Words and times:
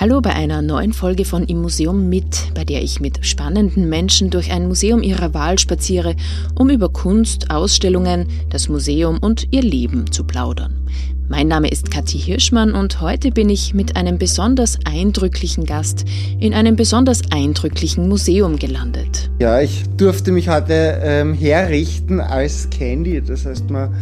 Hallo 0.00 0.20
bei 0.20 0.32
einer 0.32 0.62
neuen 0.62 0.92
Folge 0.92 1.24
von 1.24 1.42
Im 1.42 1.60
Museum 1.60 2.08
mit, 2.08 2.54
bei 2.54 2.64
der 2.64 2.84
ich 2.84 3.00
mit 3.00 3.26
spannenden 3.26 3.88
Menschen 3.88 4.30
durch 4.30 4.52
ein 4.52 4.68
Museum 4.68 5.02
ihrer 5.02 5.34
Wahl 5.34 5.58
spaziere, 5.58 6.14
um 6.54 6.70
über 6.70 6.88
Kunst, 6.88 7.50
Ausstellungen, 7.50 8.28
das 8.48 8.68
Museum 8.68 9.18
und 9.18 9.48
ihr 9.50 9.62
Leben 9.62 10.12
zu 10.12 10.22
plaudern. 10.22 10.86
Mein 11.28 11.48
Name 11.48 11.68
ist 11.68 11.90
Kathi 11.90 12.16
Hirschmann 12.16 12.74
und 12.74 13.00
heute 13.00 13.32
bin 13.32 13.50
ich 13.50 13.74
mit 13.74 13.96
einem 13.96 14.18
besonders 14.18 14.78
eindrücklichen 14.84 15.66
Gast 15.66 16.04
in 16.38 16.54
einem 16.54 16.76
besonders 16.76 17.22
eindrücklichen 17.32 18.08
Museum 18.08 18.56
gelandet. 18.56 19.32
Ja, 19.40 19.60
ich 19.60 19.82
durfte 19.96 20.30
mich 20.30 20.48
heute 20.48 21.00
ähm, 21.02 21.34
herrichten 21.34 22.20
als 22.20 22.70
Candy, 22.70 23.20
das 23.20 23.46
heißt 23.46 23.68
man 23.68 23.92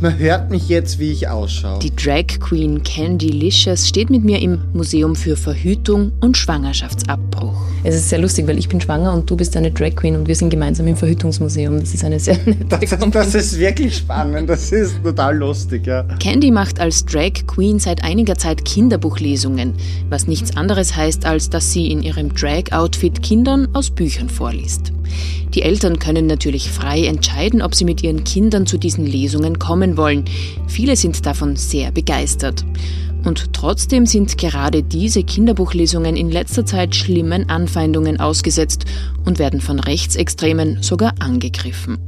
man 0.00 0.18
hört 0.18 0.50
mich 0.50 0.68
jetzt, 0.68 0.98
wie 0.98 1.10
ich 1.10 1.28
ausschaue. 1.28 1.78
Die 1.80 1.94
Drag 1.94 2.26
Queen 2.40 2.82
Candy 2.82 3.28
Licious 3.28 3.88
steht 3.88 4.10
mit 4.10 4.24
mir 4.24 4.40
im 4.40 4.62
Museum 4.72 5.14
für 5.14 5.36
Verhütung 5.36 6.12
und 6.20 6.36
Schwangerschaftsabbruch. 6.36 7.60
Es 7.82 7.94
ist 7.94 8.08
sehr 8.08 8.18
lustig, 8.18 8.46
weil 8.46 8.58
ich 8.58 8.68
bin 8.68 8.80
schwanger 8.80 9.12
und 9.12 9.30
du 9.30 9.36
bist 9.36 9.56
eine 9.56 9.70
Drag 9.70 9.94
Queen 9.96 10.16
und 10.16 10.28
wir 10.28 10.34
sind 10.34 10.50
gemeinsam 10.50 10.86
im 10.86 10.96
Verhütungsmuseum. 10.96 11.80
Das 11.80 11.94
ist 11.94 12.04
eine 12.04 12.18
sehr 12.18 12.38
nette 12.44 12.66
das, 12.68 13.10
das 13.10 13.34
ist 13.34 13.58
wirklich 13.58 13.96
spannend, 13.96 14.48
das 14.48 14.72
ist 14.72 15.02
total 15.02 15.36
lustig, 15.36 15.86
ja. 15.86 16.02
Candy 16.18 16.50
macht 16.50 16.80
als 16.80 17.04
Drag 17.04 17.46
Queen 17.46 17.78
seit 17.78 18.02
einiger 18.04 18.36
Zeit 18.36 18.64
Kinderbuchlesungen, 18.64 19.74
was 20.08 20.26
nichts 20.26 20.56
anderes 20.56 20.96
heißt, 20.96 21.26
als 21.26 21.50
dass 21.50 21.72
sie 21.72 21.90
in 21.90 22.02
ihrem 22.02 22.34
Drag-Outfit 22.34 23.22
Kindern 23.22 23.68
aus 23.72 23.90
Büchern 23.90 24.28
vorliest. 24.28 24.92
Die 25.54 25.62
Eltern 25.62 25.98
können 25.98 26.26
natürlich 26.26 26.70
frei 26.70 27.04
entscheiden, 27.06 27.62
ob 27.62 27.74
sie 27.74 27.84
mit 27.84 28.02
ihren 28.02 28.24
Kindern 28.24 28.66
zu 28.66 28.78
diesen 28.78 29.06
Lesungen 29.06 29.58
kommen 29.58 29.96
wollen. 29.96 30.24
Viele 30.68 30.96
sind 30.96 31.26
davon 31.26 31.56
sehr 31.56 31.90
begeistert. 31.92 32.64
Und 33.24 33.52
trotzdem 33.52 34.06
sind 34.06 34.38
gerade 34.38 34.82
diese 34.82 35.24
Kinderbuchlesungen 35.24 36.16
in 36.16 36.30
letzter 36.30 36.64
Zeit 36.64 36.94
schlimmen 36.94 37.48
Anfeindungen 37.50 38.18
ausgesetzt 38.18 38.84
und 39.24 39.38
werden 39.38 39.60
von 39.60 39.78
Rechtsextremen 39.78 40.82
sogar 40.82 41.14
angegriffen. 41.18 41.98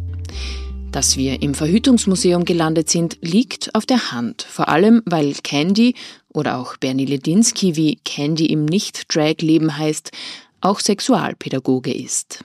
Dass 0.91 1.17
wir 1.17 1.43
im 1.43 1.55
Verhütungsmuseum 1.55 2.45
gelandet 2.45 2.91
sind, 2.91 3.19
liegt 3.23 3.75
auf 3.75 3.87
der 3.87 4.13
Hand, 4.13 4.43
vor 4.43 4.69
allem 4.69 5.03
weil 5.07 5.33
Candy 5.43 5.95
oder 6.29 6.59
auch 6.59 6.77
Bernie 6.77 7.07
Ledinsky, 7.07 7.77
wie 7.77 7.97
Candy 8.05 8.47
im 8.47 8.67
Nicht-Drag-Leben 8.67 9.79
heißt, 9.79 10.11
auch 10.61 10.81
Sexualpädagoge 10.81 11.93
ist. 11.93 12.45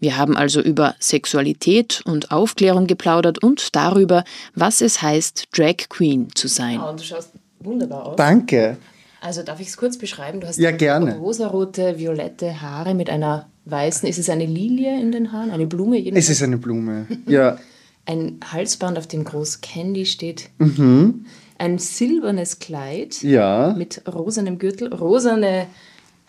Wir 0.00 0.18
haben 0.18 0.36
also 0.36 0.60
über 0.60 0.94
Sexualität 1.00 2.02
und 2.04 2.30
Aufklärung 2.30 2.86
geplaudert 2.86 3.42
und 3.42 3.74
darüber, 3.74 4.24
was 4.54 4.80
es 4.80 5.00
heißt, 5.00 5.48
Drag 5.56 5.88
Queen 5.88 6.28
zu 6.34 6.48
sein. 6.48 6.74
Ja, 6.74 6.90
und 6.90 7.00
du 7.00 7.04
schaust 7.04 7.30
wunderbar 7.60 8.06
aus. 8.06 8.16
Danke. 8.16 8.76
Also 9.20 9.42
darf 9.42 9.60
ich 9.60 9.68
es 9.68 9.78
kurz 9.78 9.96
beschreiben? 9.96 10.40
Du 10.40 10.46
hast 10.46 10.58
ja, 10.58 10.70
gerne. 10.70 11.16
rosarote, 11.16 11.98
violette 11.98 12.60
Haare 12.60 12.94
mit 12.94 13.08
einer 13.08 13.46
weißen, 13.64 14.06
ist 14.06 14.18
es 14.18 14.28
eine 14.28 14.44
Lilie 14.44 15.00
in 15.00 15.12
den 15.12 15.32
Haaren? 15.32 15.50
Eine 15.50 15.66
Blume? 15.66 15.96
Jedenfalls? 15.96 16.26
Es 16.26 16.36
ist 16.36 16.42
eine 16.42 16.58
Blume, 16.58 17.06
ja. 17.26 17.58
Ein 18.06 18.40
Halsband, 18.52 18.98
auf 18.98 19.06
dem 19.06 19.24
groß 19.24 19.62
Candy 19.62 20.04
steht. 20.04 20.50
Mhm. 20.58 21.24
Ein 21.56 21.78
silbernes 21.78 22.58
Kleid 22.58 23.22
ja. 23.22 23.72
mit 23.78 24.02
rosanem 24.06 24.58
Gürtel, 24.58 24.92
rosane 24.92 25.68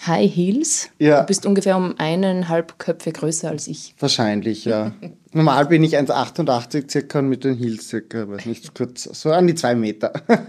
High 0.06 0.34
Heels. 0.34 0.90
Ja. 1.00 1.22
Du 1.22 1.28
bist 1.28 1.46
ungefähr 1.46 1.78
um 1.78 1.96
eineinhalb 1.98 2.78
Köpfe 2.80 3.12
größer 3.12 3.50
als 3.50 3.68
ich. 3.68 3.96
Wahrscheinlich, 4.00 4.66
ja. 4.66 4.94
Normal 5.34 5.66
bin 5.68 5.84
ich 5.84 5.98
1,88 5.98 6.90
circa 6.90 7.20
und 7.20 7.30
mit 7.30 7.44
den 7.44 7.56
Heels 7.56 7.90
circa, 7.90 8.28
weiß 8.28 8.46
nicht, 8.46 8.74
kurz, 8.76 9.04
so 9.04 9.32
an 9.32 9.48
die 9.48 9.56
zwei 9.56 9.76
Meter. 9.76 10.14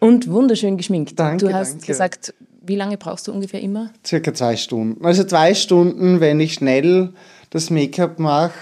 Und 0.00 0.30
wunderschön 0.30 0.76
geschminkt. 0.76 1.18
Danke, 1.18 1.46
du 1.46 1.52
hast 1.52 1.72
danke. 1.72 1.86
gesagt, 1.88 2.32
wie 2.62 2.76
lange 2.76 2.96
brauchst 2.98 3.26
du 3.26 3.32
ungefähr 3.32 3.60
immer? 3.60 3.90
Circa 4.06 4.32
zwei 4.32 4.54
Stunden. 4.54 5.04
Also 5.04 5.24
zwei 5.24 5.54
Stunden, 5.54 6.20
wenn 6.20 6.38
ich 6.38 6.54
schnell 6.54 7.14
das 7.50 7.70
Make-up 7.70 8.20
mache 8.20 8.52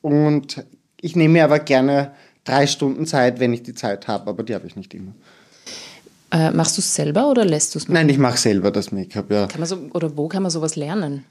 und 0.00 0.64
ich 1.00 1.14
nehme 1.14 1.34
mir 1.34 1.44
aber 1.44 1.60
gerne 1.60 2.12
drei 2.44 2.66
Stunden 2.66 3.06
Zeit, 3.06 3.38
wenn 3.38 3.52
ich 3.52 3.62
die 3.62 3.74
Zeit 3.74 4.08
habe, 4.08 4.30
aber 4.30 4.42
die 4.42 4.54
habe 4.54 4.66
ich 4.66 4.76
nicht 4.76 4.92
immer. 4.94 5.12
Äh, 6.32 6.52
machst 6.52 6.76
du 6.76 6.80
es 6.80 6.94
selber 6.94 7.28
oder 7.28 7.44
lässt 7.44 7.74
du 7.74 7.78
es 7.78 7.88
Nein, 7.88 8.08
ich 8.08 8.18
mache 8.18 8.38
selber 8.38 8.70
das 8.70 8.92
Make-up, 8.92 9.30
ja. 9.30 9.46
Kann 9.46 9.60
man 9.60 9.68
so, 9.68 9.78
oder 9.92 10.16
wo 10.16 10.28
kann 10.28 10.42
man 10.42 10.50
sowas 10.50 10.76
lernen? 10.76 11.24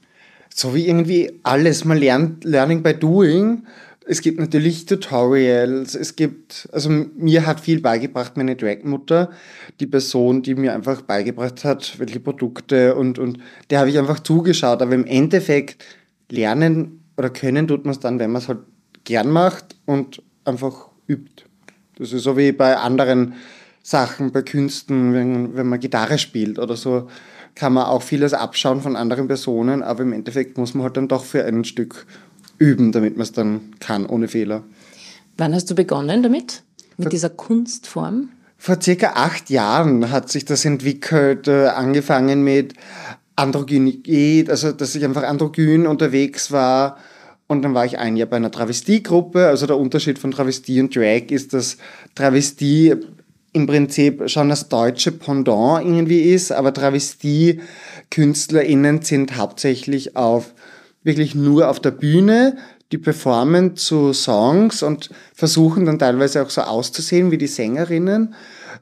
So 0.54 0.74
wie 0.74 0.86
irgendwie 0.86 1.32
alles. 1.42 1.84
Man 1.84 1.98
lernt 1.98 2.44
Learning 2.44 2.82
by 2.82 2.94
Doing. 2.94 3.64
Es 4.06 4.20
gibt 4.22 4.40
natürlich 4.40 4.86
Tutorials, 4.86 5.94
es 5.94 6.16
gibt, 6.16 6.68
also 6.72 6.90
mir 6.90 7.46
hat 7.46 7.60
viel 7.60 7.80
beigebracht 7.80 8.36
meine 8.36 8.56
Dragmutter, 8.56 9.30
die 9.78 9.86
Person, 9.86 10.42
die 10.42 10.56
mir 10.56 10.74
einfach 10.74 11.02
beigebracht 11.02 11.64
hat, 11.64 11.96
welche 11.98 12.18
Produkte 12.18 12.96
und, 12.96 13.20
und 13.20 13.38
der 13.68 13.78
habe 13.78 13.90
ich 13.90 13.98
einfach 13.98 14.18
zugeschaut. 14.18 14.82
Aber 14.82 14.94
im 14.94 15.06
Endeffekt 15.06 15.84
lernen 16.28 17.04
oder 17.16 17.30
können 17.30 17.68
tut 17.68 17.84
man 17.84 17.92
es 17.92 18.00
dann, 18.00 18.18
wenn 18.18 18.32
man 18.32 18.42
es 18.42 18.48
halt 18.48 18.60
gern 19.04 19.30
macht 19.30 19.76
und 19.86 20.22
einfach 20.44 20.88
übt. 21.06 21.44
Das 21.96 22.12
ist 22.12 22.24
so 22.24 22.36
wie 22.36 22.50
bei 22.52 22.76
anderen 22.76 23.34
Sachen, 23.82 24.32
bei 24.32 24.42
Künsten, 24.42 25.14
wenn, 25.14 25.56
wenn 25.56 25.66
man 25.66 25.80
Gitarre 25.80 26.18
spielt 26.18 26.58
oder 26.58 26.76
so, 26.76 27.08
kann 27.54 27.72
man 27.72 27.84
auch 27.84 28.02
vieles 28.02 28.32
abschauen 28.32 28.80
von 28.80 28.96
anderen 28.96 29.26
Personen, 29.26 29.82
aber 29.82 30.02
im 30.02 30.12
Endeffekt 30.12 30.58
muss 30.58 30.74
man 30.74 30.84
halt 30.84 30.96
dann 30.96 31.08
doch 31.08 31.24
für 31.24 31.44
ein 31.44 31.64
Stück 31.64 32.06
üben, 32.58 32.92
damit 32.92 33.16
man 33.16 33.22
es 33.22 33.32
dann 33.32 33.72
kann, 33.80 34.06
ohne 34.06 34.28
Fehler. 34.28 34.62
Wann 35.36 35.54
hast 35.54 35.70
du 35.70 35.74
begonnen 35.74 36.22
damit? 36.22 36.62
Mit 36.96 37.06
vor, 37.06 37.10
dieser 37.10 37.30
Kunstform? 37.30 38.28
Vor 38.58 38.80
circa 38.80 39.12
acht 39.14 39.48
Jahren 39.50 40.10
hat 40.10 40.30
sich 40.30 40.44
das 40.44 40.64
entwickelt, 40.64 41.48
äh, 41.48 41.68
angefangen 41.68 42.44
mit 42.44 42.74
Androgynität, 43.36 44.50
also 44.50 44.72
dass 44.72 44.94
ich 44.94 45.04
einfach 45.04 45.22
androgyn 45.22 45.86
unterwegs 45.86 46.52
war. 46.52 46.98
Und 47.46 47.62
dann 47.62 47.74
war 47.74 47.84
ich 47.84 47.98
ein 47.98 48.16
Jahr 48.16 48.28
bei 48.28 48.36
einer 48.36 48.50
Travestiegruppe. 48.50 49.46
Also 49.48 49.66
der 49.66 49.78
Unterschied 49.78 50.18
von 50.18 50.30
Travestie 50.30 50.80
und 50.80 50.94
Drag 50.94 51.30
ist, 51.30 51.52
dass 51.52 51.78
Travestie 52.14 52.94
im 53.52 53.66
Prinzip 53.66 54.30
schon 54.30 54.48
das 54.48 54.68
deutsche 54.68 55.10
Pendant 55.12 55.84
irgendwie 55.84 56.20
ist, 56.20 56.52
aber 56.52 56.72
Travestie-KünstlerInnen 56.72 59.02
sind 59.02 59.36
hauptsächlich 59.36 60.16
auf 60.16 60.54
wirklich 61.02 61.34
nur 61.34 61.68
auf 61.68 61.80
der 61.80 61.90
Bühne, 61.90 62.56
die 62.92 62.98
performen 62.98 63.76
zu 63.76 64.12
Songs 64.12 64.82
und 64.82 65.10
versuchen 65.34 65.86
dann 65.86 65.98
teilweise 65.98 66.42
auch 66.42 66.50
so 66.50 66.62
auszusehen 66.62 67.30
wie 67.30 67.38
die 67.38 67.46
Sängerinnen. 67.46 68.34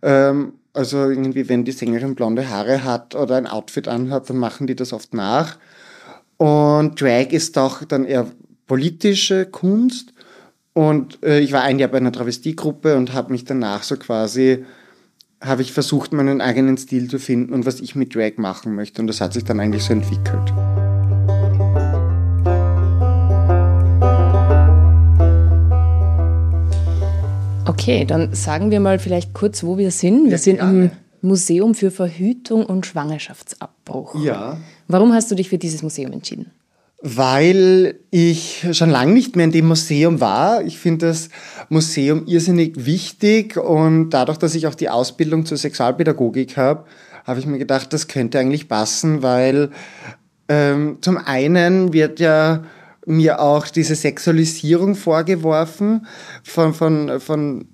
Ähm, 0.02 0.54
also 0.72 1.08
irgendwie, 1.08 1.48
wenn 1.48 1.64
die 1.64 1.72
Sängerin 1.72 2.14
blonde 2.14 2.48
Haare 2.48 2.84
hat 2.84 3.14
oder 3.14 3.36
ein 3.36 3.46
Outfit 3.46 3.88
anhat, 3.88 4.30
dann 4.30 4.38
machen 4.38 4.66
die 4.66 4.76
das 4.76 4.92
oft 4.92 5.14
nach. 5.14 5.58
Und 6.36 7.00
Drag 7.00 7.32
ist 7.32 7.56
doch 7.56 7.84
dann 7.84 8.04
eher 8.04 8.26
politische 8.66 9.46
Kunst. 9.46 10.12
Und 10.78 11.18
äh, 11.24 11.40
ich 11.40 11.50
war 11.50 11.62
ein 11.62 11.80
Jahr 11.80 11.88
bei 11.88 11.96
einer 11.96 12.12
Travestiegruppe 12.12 12.96
und 12.96 13.12
habe 13.12 13.32
mich 13.32 13.44
danach 13.44 13.82
so 13.82 13.96
quasi, 13.96 14.64
habe 15.40 15.60
ich 15.60 15.72
versucht, 15.72 16.12
meinen 16.12 16.40
eigenen 16.40 16.76
Stil 16.76 17.10
zu 17.10 17.18
finden 17.18 17.52
und 17.52 17.66
was 17.66 17.80
ich 17.80 17.96
mit 17.96 18.14
Drag 18.14 18.36
machen 18.36 18.76
möchte. 18.76 19.02
Und 19.02 19.08
das 19.08 19.20
hat 19.20 19.32
sich 19.32 19.42
dann 19.42 19.58
eigentlich 19.58 19.82
so 19.82 19.92
entwickelt. 19.92 20.52
Okay, 27.66 28.04
dann 28.04 28.32
sagen 28.32 28.70
wir 28.70 28.78
mal 28.78 29.00
vielleicht 29.00 29.34
kurz, 29.34 29.64
wo 29.64 29.78
wir 29.78 29.90
sind. 29.90 30.26
Wir 30.26 30.30
ja, 30.30 30.38
sind 30.38 30.60
im 30.60 30.92
Museum 31.22 31.74
für 31.74 31.90
Verhütung 31.90 32.64
und 32.64 32.86
Schwangerschaftsabbruch. 32.86 34.14
Ja. 34.22 34.58
Warum 34.86 35.12
hast 35.12 35.28
du 35.28 35.34
dich 35.34 35.48
für 35.48 35.58
dieses 35.58 35.82
Museum 35.82 36.12
entschieden? 36.12 36.52
Weil 37.00 38.00
ich 38.10 38.66
schon 38.72 38.90
lange 38.90 39.12
nicht 39.12 39.36
mehr 39.36 39.44
in 39.44 39.52
dem 39.52 39.68
Museum 39.68 40.20
war. 40.20 40.64
Ich 40.64 40.78
finde 40.78 41.06
das 41.06 41.28
Museum 41.68 42.26
irrsinnig 42.26 42.86
wichtig 42.86 43.56
und 43.56 44.10
dadurch, 44.10 44.38
dass 44.38 44.56
ich 44.56 44.66
auch 44.66 44.74
die 44.74 44.88
Ausbildung 44.88 45.46
zur 45.46 45.58
Sexualpädagogik 45.58 46.56
habe, 46.56 46.86
habe 47.24 47.40
ich 47.40 47.46
mir 47.46 47.58
gedacht, 47.58 47.92
das 47.92 48.08
könnte 48.08 48.38
eigentlich 48.38 48.68
passen, 48.68 49.22
weil 49.22 49.70
ähm, 50.48 50.98
zum 51.02 51.18
einen 51.18 51.92
wird 51.92 52.20
ja 52.20 52.64
mir 53.06 53.40
auch 53.40 53.68
diese 53.68 53.94
Sexualisierung 53.94 54.94
vorgeworfen 54.94 56.06
von, 56.42 56.74
von, 56.74 57.20
von 57.20 57.66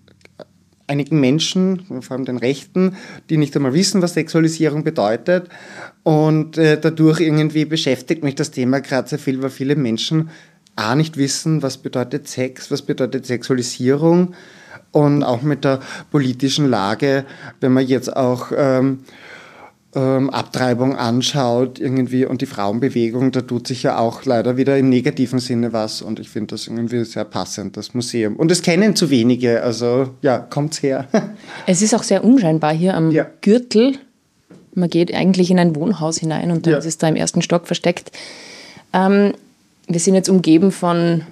einigen 0.87 1.21
Menschen, 1.21 1.85
vor 2.03 2.17
allem 2.17 2.25
den 2.25 2.37
Rechten, 2.37 2.97
die 3.31 3.37
nicht 3.37 3.57
einmal 3.57 3.75
wissen, 3.75 4.03
was 4.03 4.15
Sexualisierung 4.15 4.85
bedeutet. 4.85 5.49
Und 6.05 6.59
äh, 6.59 6.79
dadurch 6.79 7.21
irgendwie 7.21 7.65
beschäftigt 7.65 8.23
mich 8.23 8.37
das 8.37 8.51
Thema 8.51 8.81
gerade 8.81 9.09
sehr 9.09 9.19
viel, 9.19 9.43
weil 9.43 9.51
viele 9.51 9.75
Menschen 9.75 10.31
A 10.77 10.95
nicht 10.95 11.17
wissen, 11.17 11.63
was 11.63 11.79
bedeutet 11.79 12.29
Sex, 12.29 12.71
was 12.71 12.83
bedeutet 12.83 13.27
Sexualisierung 13.27 14.35
und 14.93 15.23
auch 15.23 15.43
mit 15.43 15.65
der 15.65 15.81
politischen 16.11 16.69
Lage, 16.69 17.25
wenn 17.61 17.73
man 17.73 17.87
jetzt 17.87 18.15
auch 18.17 18.53
ähm, 18.57 19.01
ähm, 19.95 20.31
Abtreibung 20.31 20.97
anschaut 20.97 21.79
irgendwie 21.79 22.27
und 22.27 22.41
die 22.43 22.47
Frauenbewegung, 22.47 23.33
da 23.33 23.43
tut 23.43 23.67
sich 23.67 23.85
ja 23.85 23.99
auch 23.99 24.25
leider 24.25 24.57
wieder 24.57 24.77
im 24.77 24.89
negativen 24.89 25.39
Sinne 25.39 25.73
was 25.73 26.03
und 26.03 26.19
ich 26.19 26.29
finde 26.29 26.55
das 26.55 26.67
irgendwie 26.67 27.05
sehr 27.05 27.25
passend, 27.25 27.77
das 27.77 27.95
Museum. 27.95 28.37
Und 28.37 28.51
es 28.51 28.63
kennen 28.63 28.97
zu 28.97 29.11
wenige, 29.11 29.63
also 29.63 30.11
ja, 30.23 30.39
kommt's 30.39 30.83
her. 30.83 31.09
Es 31.67 31.83
ist 31.83 31.95
auch 31.95 32.03
sehr 32.03 32.25
unscheinbar 32.25 32.75
hier 32.75 32.95
am 32.95 33.11
ja. 33.11 33.27
Gürtel 33.41 33.99
Man 34.75 34.91
geht 34.91 35.13
eigentlich 35.15 35.51
in 35.51 35.59
ein 35.59 35.75
Wohnhaus 35.77 36.19
hinein 36.19 36.51
und 36.51 36.67
dann 36.67 36.73
Ja. 36.75 36.79
ist 36.79 36.87
es 36.87 36.99
da 36.99 37.09
im 37.09 37.17
ersten 37.17 37.43
Stock 37.43 37.67
versteckt. 37.67 38.11
Ähm, 38.93 39.35
wir 39.87 40.01
sind 40.01 40.15
jetzt 40.15 40.29
umgeben 40.29 40.73
von 40.73 41.23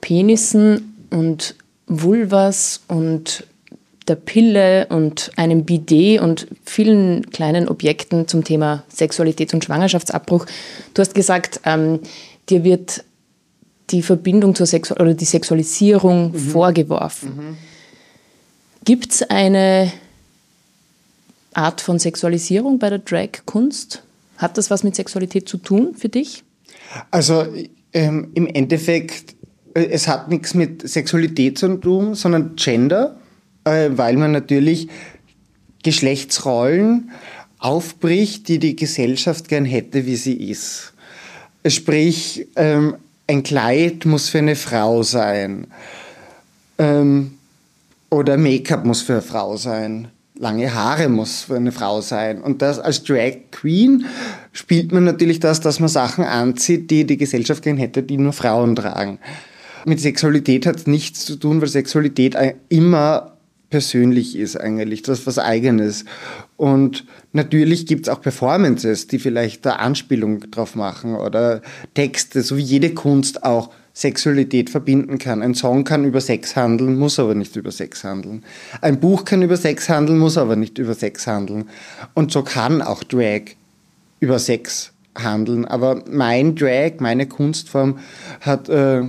Penissen 0.00 0.94
und 1.10 1.54
Vulvas 1.86 2.80
und 2.88 3.44
der 4.08 4.14
Pille 4.16 4.86
und 4.88 5.32
einem 5.36 5.64
Bidet 5.64 6.20
und 6.20 6.46
vielen 6.64 7.28
kleinen 7.30 7.68
Objekten 7.68 8.28
zum 8.28 8.44
Thema 8.44 8.84
Sexualität 8.88 9.52
und 9.52 9.64
Schwangerschaftsabbruch. 9.64 10.46
Du 10.94 11.00
hast 11.00 11.14
gesagt, 11.14 11.60
ähm, 11.64 12.00
dir 12.48 12.62
wird 12.62 13.04
die 13.90 14.02
Verbindung 14.02 14.54
zur 14.54 14.66
Sexu 14.66 14.94
oder 14.94 15.14
die 15.14 15.24
Sexualisierung 15.24 16.34
vorgeworfen. 16.34 17.56
Gibt 18.84 19.12
es 19.12 19.22
eine 19.22 19.92
Art 21.56 21.80
von 21.80 21.98
Sexualisierung 21.98 22.78
bei 22.78 22.90
der 22.90 22.98
Drag-Kunst? 22.98 24.02
Hat 24.36 24.58
das 24.58 24.70
was 24.70 24.82
mit 24.82 24.94
Sexualität 24.94 25.48
zu 25.48 25.56
tun 25.56 25.94
für 25.96 26.08
dich? 26.08 26.44
Also 27.10 27.46
ähm, 27.92 28.30
im 28.34 28.46
Endeffekt, 28.46 29.34
äh, 29.74 29.86
es 29.86 30.06
hat 30.06 30.28
nichts 30.28 30.54
mit 30.54 30.86
Sexualität 30.86 31.58
zu 31.58 31.76
tun, 31.76 32.14
sondern 32.14 32.56
Gender, 32.56 33.16
äh, 33.64 33.90
weil 33.92 34.16
man 34.16 34.32
natürlich 34.32 34.88
Geschlechtsrollen 35.82 37.10
aufbricht, 37.58 38.48
die 38.48 38.58
die 38.58 38.76
Gesellschaft 38.76 39.48
gern 39.48 39.64
hätte, 39.64 40.04
wie 40.04 40.16
sie 40.16 40.50
ist. 40.50 40.92
Sprich, 41.66 42.46
ähm, 42.56 42.96
ein 43.26 43.42
Kleid 43.42 44.04
muss 44.04 44.28
für 44.28 44.38
eine 44.38 44.56
Frau 44.56 45.02
sein. 45.02 45.66
Ähm, 46.78 47.38
oder 48.10 48.36
Make-up 48.36 48.84
muss 48.84 49.02
für 49.02 49.14
eine 49.14 49.22
Frau 49.22 49.56
sein. 49.56 50.08
Lange 50.38 50.74
Haare 50.74 51.08
muss 51.08 51.42
für 51.42 51.56
eine 51.56 51.72
Frau 51.72 52.00
sein. 52.00 52.42
Und 52.42 52.60
das 52.62 52.78
als 52.78 53.02
Drag 53.04 53.36
Queen 53.50 54.04
spielt 54.52 54.92
man 54.92 55.04
natürlich 55.04 55.40
das, 55.40 55.60
dass 55.60 55.80
man 55.80 55.88
Sachen 55.88 56.24
anzieht, 56.24 56.90
die 56.90 57.06
die 57.06 57.16
Gesellschaft 57.16 57.62
gern 57.62 57.78
hätte, 57.78 58.02
die 58.02 58.18
nur 58.18 58.32
Frauen 58.32 58.76
tragen. 58.76 59.18
Mit 59.86 60.00
Sexualität 60.00 60.66
hat 60.66 60.76
es 60.76 60.86
nichts 60.86 61.24
zu 61.24 61.36
tun, 61.36 61.60
weil 61.60 61.68
Sexualität 61.68 62.36
immer 62.68 63.36
persönlich 63.70 64.36
ist 64.36 64.56
eigentlich, 64.56 65.02
das 65.02 65.20
ist 65.20 65.26
was 65.26 65.38
Eigenes. 65.38 66.04
Und 66.56 67.04
natürlich 67.32 67.86
gibt 67.86 68.06
es 68.06 68.12
auch 68.12 68.20
Performances, 68.20 69.06
die 69.06 69.18
vielleicht 69.18 69.64
da 69.64 69.72
Anspielung 69.72 70.50
drauf 70.50 70.74
machen 70.74 71.14
oder 71.14 71.62
Texte, 71.94 72.42
so 72.42 72.56
wie 72.56 72.62
jede 72.62 72.94
Kunst 72.94 73.42
auch 73.42 73.70
Sexualität 73.96 74.68
verbinden 74.68 75.16
kann. 75.16 75.40
Ein 75.40 75.54
Song 75.54 75.84
kann 75.84 76.04
über 76.04 76.20
Sex 76.20 76.54
handeln, 76.54 76.98
muss 76.98 77.18
aber 77.18 77.34
nicht 77.34 77.56
über 77.56 77.72
Sex 77.72 78.04
handeln. 78.04 78.44
Ein 78.82 79.00
Buch 79.00 79.24
kann 79.24 79.40
über 79.40 79.56
Sex 79.56 79.88
handeln, 79.88 80.18
muss 80.18 80.36
aber 80.36 80.54
nicht 80.54 80.76
über 80.76 80.92
Sex 80.92 81.26
handeln. 81.26 81.64
Und 82.12 82.30
so 82.30 82.42
kann 82.42 82.82
auch 82.82 83.02
Drag 83.04 83.40
über 84.20 84.38
Sex 84.38 84.92
handeln. 85.16 85.64
Aber 85.64 86.04
mein 86.10 86.56
Drag, 86.56 87.00
meine 87.00 87.26
Kunstform 87.26 87.98
hat 88.42 88.68
äh, 88.68 89.04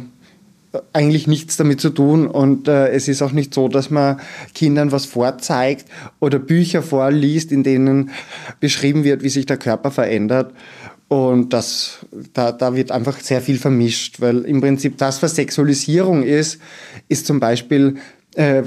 eigentlich 0.93 1.27
nichts 1.27 1.57
damit 1.57 1.81
zu 1.81 1.89
tun 1.89 2.25
und 2.25 2.69
äh, 2.69 2.87
es 2.87 3.09
ist 3.09 3.21
auch 3.21 3.33
nicht 3.33 3.53
so, 3.53 3.67
dass 3.67 3.89
man 3.89 4.21
Kindern 4.53 4.93
was 4.93 5.05
vorzeigt 5.05 5.85
oder 6.21 6.39
Bücher 6.39 6.81
vorliest, 6.81 7.51
in 7.51 7.63
denen 7.63 8.11
beschrieben 8.61 9.03
wird, 9.03 9.21
wie 9.21 9.29
sich 9.29 9.45
der 9.45 9.57
Körper 9.57 9.91
verändert. 9.91 10.53
Und 11.07 11.53
das, 11.53 12.05
da, 12.33 12.51
da 12.51 12.75
wird 12.75 12.91
einfach 12.91 13.19
sehr 13.19 13.41
viel 13.41 13.57
vermischt, 13.57 14.19
weil 14.19 14.39
im 14.41 14.59
Prinzip 14.59 14.97
das, 14.97 15.23
was 15.23 15.35
Sexualisierung 15.35 16.23
ist, 16.23 16.59
ist 17.07 17.25
zum 17.25 17.39
Beispiel 17.39 17.95
äh, 18.35 18.63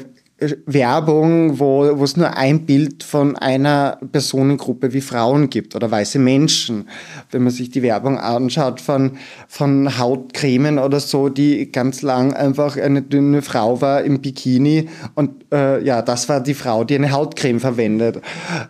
Werbung, 0.64 1.58
wo, 1.58 1.98
wo 1.98 2.04
es 2.04 2.16
nur 2.16 2.34
ein 2.36 2.64
Bild 2.64 3.02
von 3.02 3.36
einer 3.36 3.98
Personengruppe 4.10 4.94
wie 4.94 5.02
Frauen 5.02 5.50
gibt 5.50 5.76
oder 5.76 5.90
weiße 5.90 6.18
Menschen. 6.18 6.88
Wenn 7.30 7.42
man 7.42 7.52
sich 7.52 7.70
die 7.70 7.82
Werbung 7.82 8.18
anschaut 8.18 8.80
von, 8.80 9.18
von 9.48 9.98
Hautcremen 9.98 10.78
oder 10.78 10.98
so, 11.00 11.28
die 11.28 11.70
ganz 11.70 12.00
lang 12.00 12.32
einfach 12.32 12.78
eine 12.78 13.02
dünne 13.02 13.42
Frau 13.42 13.82
war 13.82 14.02
im 14.02 14.22
Bikini 14.22 14.88
und 15.14 15.44
äh, 15.52 15.82
ja, 15.84 16.00
das 16.00 16.28
war 16.30 16.40
die 16.40 16.54
Frau, 16.54 16.84
die 16.84 16.94
eine 16.94 17.12
Hautcreme 17.12 17.60
verwendet. 17.60 18.22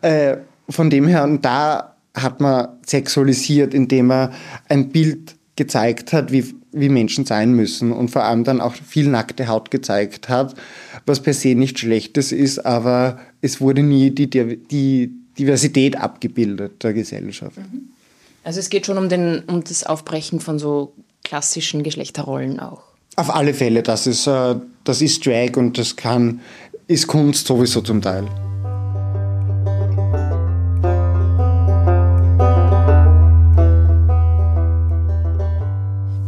Äh, 0.03 0.39
von 0.69 0.91
dem 0.91 1.07
her, 1.07 1.25
und 1.25 1.45
da 1.45 1.97
hat 2.23 2.41
man 2.41 2.69
sexualisiert, 2.87 3.75
indem 3.75 4.07
man 4.07 4.33
ein 4.69 4.91
Bild 4.91 5.37
gezeigt 5.57 6.13
hat, 6.13 6.33
wie, 6.33 6.55
wie 6.73 6.89
Menschen 6.89 7.27
sein 7.27 7.53
müssen 7.53 7.93
und 7.93 8.11
vor 8.11 8.25
allem 8.25 8.45
dann 8.45 8.61
auch 8.61 8.75
viel 8.75 9.09
nackte 9.09 9.49
Haut 9.49 9.71
gezeigt 9.71 10.29
hat, 10.29 10.55
was 11.07 11.21
per 11.21 11.35
se 11.35 11.55
nicht 11.55 11.79
Schlechtes 11.79 12.33
ist, 12.33 12.65
aber 12.65 13.19
es 13.41 13.61
wurde 13.61 13.83
nie 13.83 14.11
die, 14.11 14.29
die 14.29 15.13
Diversität 15.39 15.97
abgebildet 15.97 16.83
der 16.83 16.93
Gesellschaft. 16.93 17.59
Also 18.45 18.61
es 18.61 18.71
geht 18.71 18.87
schon 18.87 18.99
um, 18.99 19.09
den, 19.09 19.43
um 19.47 19.63
das 19.65 19.85
Aufbrechen 19.85 20.41
von 20.41 20.59
so 20.59 20.95
klassischen 21.25 21.83
Geschlechterrollen 21.83 22.59
auch. 22.61 22.83
Auf 23.17 23.35
alle 23.35 23.53
Fälle, 23.53 23.83
das 23.83 24.07
ist, 24.07 24.27
äh, 24.27 24.57
das 24.85 25.03
ist 25.03 25.27
Drag 25.27 25.57
und 25.57 25.77
das 25.77 25.97
kann, 25.97 26.41
ist 26.87 27.07
Kunst 27.07 27.47
sowieso 27.47 27.83
zum 27.83 28.01
Teil. 28.01 28.27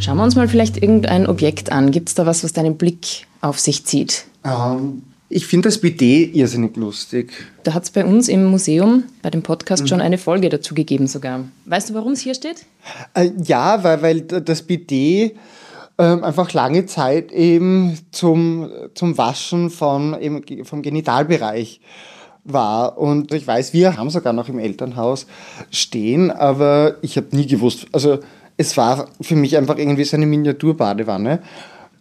Schauen 0.02 0.16
wir 0.16 0.24
uns 0.24 0.34
mal 0.34 0.48
vielleicht 0.48 0.82
irgendein 0.82 1.28
Objekt 1.28 1.70
an. 1.70 1.92
Gibt 1.92 2.08
es 2.08 2.16
da 2.16 2.26
was, 2.26 2.42
was 2.42 2.52
deinen 2.52 2.76
Blick 2.76 3.28
auf 3.40 3.60
sich 3.60 3.84
zieht? 3.84 4.24
Ähm, 4.44 5.04
ich 5.28 5.46
finde 5.46 5.68
das 5.68 5.78
Bidet 5.78 6.34
irrsinnig 6.34 6.76
lustig. 6.76 7.30
Da 7.62 7.72
hat 7.72 7.84
es 7.84 7.90
bei 7.90 8.04
uns 8.04 8.26
im 8.26 8.46
Museum, 8.46 9.04
bei 9.22 9.30
dem 9.30 9.42
Podcast, 9.42 9.88
schon 9.88 10.00
eine 10.00 10.18
Folge 10.18 10.48
dazu 10.48 10.74
gegeben 10.74 11.06
sogar. 11.06 11.44
Weißt 11.66 11.90
du, 11.90 11.94
warum 11.94 12.14
es 12.14 12.20
hier 12.20 12.34
steht? 12.34 12.66
Äh, 13.14 13.30
ja, 13.44 13.84
weil, 13.84 14.02
weil 14.02 14.20
das 14.22 14.62
Bidet 14.62 15.36
ähm, 15.98 16.24
einfach 16.24 16.52
lange 16.52 16.84
Zeit 16.86 17.30
eben 17.30 17.96
zum, 18.10 18.70
zum 18.94 19.16
Waschen 19.16 19.70
von, 19.70 20.20
eben, 20.20 20.64
vom 20.64 20.82
Genitalbereich 20.82 21.80
war. 22.42 22.98
Und 22.98 23.32
ich 23.32 23.46
weiß, 23.46 23.72
wir 23.72 23.96
haben 23.96 24.10
sogar 24.10 24.32
noch 24.32 24.48
im 24.48 24.58
Elternhaus 24.58 25.28
stehen, 25.70 26.32
aber 26.32 26.96
ich 27.02 27.16
habe 27.16 27.28
nie 27.36 27.46
gewusst, 27.46 27.86
also 27.92 28.18
es 28.56 28.76
war 28.76 29.08
für 29.20 29.36
mich 29.36 29.56
einfach 29.56 29.78
irgendwie 29.78 30.04
so 30.04 30.16
eine 30.16 30.26
Miniaturbadewanne. 30.26 31.40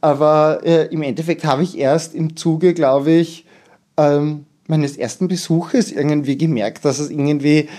Aber 0.01 0.62
äh, 0.63 0.88
im 0.88 1.03
Endeffekt 1.03 1.45
habe 1.45 1.63
ich 1.63 1.77
erst 1.77 2.15
im 2.15 2.36
Zuge, 2.36 2.74
glaube 2.74 3.12
ich, 3.12 3.45
ähm, 3.98 4.45
meines 4.68 4.98
ersten 4.98 5.27
Besuches 5.27 5.92
irgendwie 5.92 6.38
gemerkt, 6.38 6.86
dass 6.86 7.00
es 7.00 7.09
irgendwie 7.09 7.69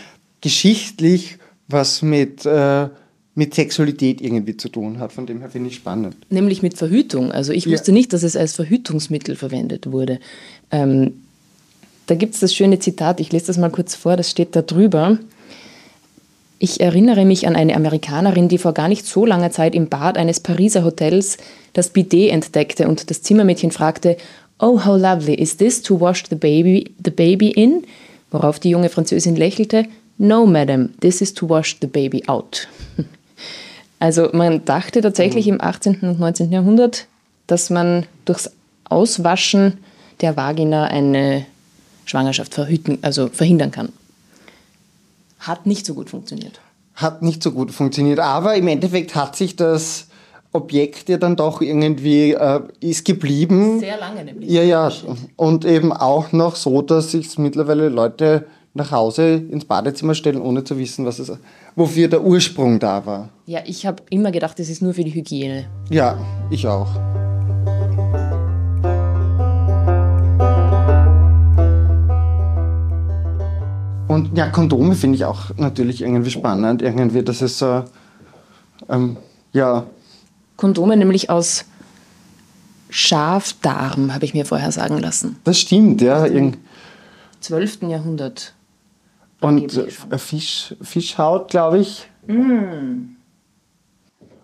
geschichtlich 0.40 1.38
was 1.68 2.02
mit, 2.02 2.44
äh, 2.44 2.88
mit 3.34 3.54
Sexualität 3.54 4.20
irgendwie 4.20 4.56
zu 4.56 4.68
tun 4.68 4.98
hat. 4.98 5.12
Von 5.12 5.26
dem 5.26 5.40
her 5.40 5.48
finde 5.48 5.70
ich 5.70 5.76
spannend. 5.76 6.16
Nämlich 6.30 6.62
mit 6.62 6.76
Verhütung. 6.76 7.32
Also 7.32 7.52
ich 7.52 7.64
Ja. 7.64 7.72
wusste 7.72 7.92
nicht, 7.92 8.12
dass 8.12 8.22
es 8.22 8.36
als 8.36 8.54
Verhütungsmittel 8.54 9.36
verwendet 9.36 9.90
wurde. 9.90 10.20
Ähm, 10.70 11.14
da 12.06 12.14
gibt 12.14 12.34
es 12.34 12.40
das 12.40 12.54
schöne 12.54 12.78
Zitat, 12.78 13.20
ich 13.20 13.32
lese 13.32 13.46
das 13.46 13.58
mal 13.58 13.70
kurz 13.70 13.94
vor, 13.94 14.16
das 14.16 14.30
steht 14.30 14.54
da 14.54 14.62
drüber. 14.62 15.18
Ich 16.64 16.78
erinnere 16.78 17.24
mich 17.24 17.48
an 17.48 17.56
eine 17.56 17.74
Amerikanerin, 17.74 18.46
die 18.46 18.56
vor 18.56 18.72
gar 18.72 18.86
nicht 18.86 19.04
so 19.04 19.26
langer 19.26 19.50
Zeit 19.50 19.74
im 19.74 19.88
Bad 19.88 20.16
eines 20.16 20.38
Pariser 20.38 20.84
Hotels 20.84 21.38
das 21.72 21.88
Bidet 21.88 22.30
entdeckte 22.30 22.86
und 22.86 23.10
das 23.10 23.20
Zimmermädchen 23.20 23.72
fragte, 23.72 24.16
Oh, 24.60 24.84
how 24.84 24.96
lovely, 24.96 25.34
is 25.34 25.56
this 25.56 25.82
to 25.82 25.98
wash 25.98 26.22
the 26.30 26.36
baby, 26.36 26.94
the 27.04 27.10
baby 27.10 27.48
in? 27.48 27.82
Worauf 28.30 28.60
die 28.60 28.70
junge 28.70 28.90
Französin 28.90 29.34
lächelte, 29.34 29.86
No, 30.18 30.46
madam, 30.46 30.90
this 31.00 31.20
is 31.20 31.34
to 31.34 31.48
wash 31.48 31.78
the 31.80 31.88
baby 31.88 32.22
out. 32.28 32.68
Also 33.98 34.28
man 34.32 34.64
dachte 34.64 35.00
tatsächlich 35.00 35.48
im 35.48 35.60
18. 35.60 36.00
und 36.02 36.20
19. 36.20 36.52
Jahrhundert, 36.52 37.06
dass 37.48 37.70
man 37.70 38.06
durchs 38.24 38.50
Auswaschen 38.84 39.78
der 40.20 40.36
Vagina 40.36 40.84
eine 40.84 41.44
Schwangerschaft 42.04 42.54
verhüten, 42.54 42.98
also 43.02 43.28
verhindern 43.28 43.72
kann. 43.72 43.88
Hat 45.42 45.66
nicht 45.66 45.86
so 45.86 45.94
gut 45.94 46.08
funktioniert. 46.08 46.60
Hat 46.94 47.22
nicht 47.22 47.42
so 47.42 47.50
gut 47.50 47.72
funktioniert, 47.72 48.20
aber 48.20 48.54
im 48.54 48.68
Endeffekt 48.68 49.16
hat 49.16 49.34
sich 49.34 49.56
das 49.56 50.06
Objekt 50.52 51.08
ja 51.08 51.16
dann 51.16 51.34
doch 51.34 51.60
irgendwie, 51.60 52.32
äh, 52.32 52.60
ist 52.80 53.04
geblieben. 53.04 53.80
Sehr 53.80 53.98
lange 53.98 54.24
nämlich. 54.24 54.48
Ja, 54.50 54.62
ja. 54.62 54.92
Und 55.36 55.64
eben 55.64 55.92
auch 55.92 56.30
noch 56.30 56.54
so, 56.54 56.80
dass 56.80 57.10
sich 57.10 57.38
mittlerweile 57.38 57.88
Leute 57.88 58.46
nach 58.74 58.92
Hause 58.92 59.42
ins 59.50 59.64
Badezimmer 59.64 60.14
stellen, 60.14 60.40
ohne 60.40 60.62
zu 60.62 60.78
wissen, 60.78 61.04
was 61.04 61.18
es, 61.18 61.32
wofür 61.74 62.08
der 62.08 62.22
Ursprung 62.22 62.78
da 62.78 63.04
war. 63.04 63.30
Ja, 63.46 63.60
ich 63.66 63.84
habe 63.84 64.02
immer 64.10 64.30
gedacht, 64.30 64.58
das 64.58 64.68
ist 64.68 64.80
nur 64.80 64.94
für 64.94 65.04
die 65.04 65.12
Hygiene. 65.12 65.66
Ja, 65.90 66.18
ich 66.50 66.66
auch. 66.68 67.11
Und 74.12 74.36
ja, 74.36 74.48
Kondome 74.48 74.94
finde 74.94 75.16
ich 75.16 75.24
auch 75.24 75.56
natürlich 75.56 76.02
irgendwie 76.02 76.30
spannend. 76.30 76.82
Irgendwie, 76.82 77.22
das 77.22 77.42
ist 77.42 77.58
so, 77.58 77.84
ähm, 78.88 79.16
ja, 79.52 79.86
Kondome 80.56 80.96
nämlich 80.96 81.28
aus 81.28 81.64
Schafdarm, 82.88 84.14
habe 84.14 84.24
ich 84.24 84.34
mir 84.34 84.44
vorher 84.44 84.70
sagen 84.70 84.98
lassen. 84.98 85.36
das 85.44 85.58
stimmt, 85.58 86.00
ja. 86.02 86.24
Irgend, 86.26 86.58
12. 87.40 87.82
Jahrhundert. 87.88 88.54
Und 89.40 89.72
Fisch, 90.18 90.76
Fischhaut, 90.80 91.50
glaube 91.50 91.80
ich. 91.80 92.06
Mm. 92.28 93.16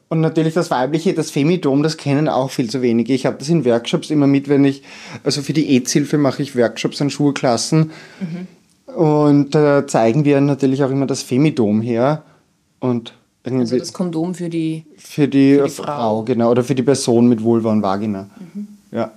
Und 0.08 0.20
natürlich 0.20 0.54
das 0.54 0.70
Weibliche, 0.72 1.14
das 1.14 1.30
Femidom, 1.30 1.84
das 1.84 1.96
kennen 1.96 2.28
auch 2.28 2.50
viel 2.50 2.68
zu 2.68 2.82
wenige. 2.82 3.12
Ich 3.12 3.26
habe 3.26 3.36
das 3.38 3.48
in 3.48 3.64
Workshops 3.64 4.10
immer 4.10 4.26
mit, 4.26 4.48
wenn 4.48 4.64
ich, 4.64 4.82
also 5.22 5.42
für 5.42 5.52
die 5.52 5.76
EZ-Hilfe 5.76 6.18
mache 6.18 6.42
ich 6.42 6.56
Workshops 6.56 7.00
an 7.00 7.10
Schulklassen. 7.10 7.92
Mhm. 8.18 8.48
Und 8.94 9.54
da 9.54 9.80
äh, 9.80 9.86
zeigen 9.86 10.24
wir 10.24 10.40
natürlich 10.40 10.82
auch 10.82 10.90
immer 10.90 11.06
das 11.06 11.22
Femidom 11.22 11.80
her. 11.80 12.22
Und 12.80 13.12
also 13.44 13.78
das 13.78 13.92
Kondom 13.92 14.34
für 14.34 14.48
die, 14.48 14.84
für 14.96 15.28
die, 15.28 15.56
für 15.56 15.64
die 15.64 15.70
Frau. 15.70 15.84
Frau. 15.84 16.22
genau, 16.22 16.50
oder 16.50 16.64
für 16.64 16.74
die 16.74 16.82
Person 16.82 17.28
mit 17.28 17.42
Vulva 17.42 17.70
und 17.70 17.82
Vagina. 17.82 18.28
Mhm. 18.54 18.68
Ja. 18.90 19.12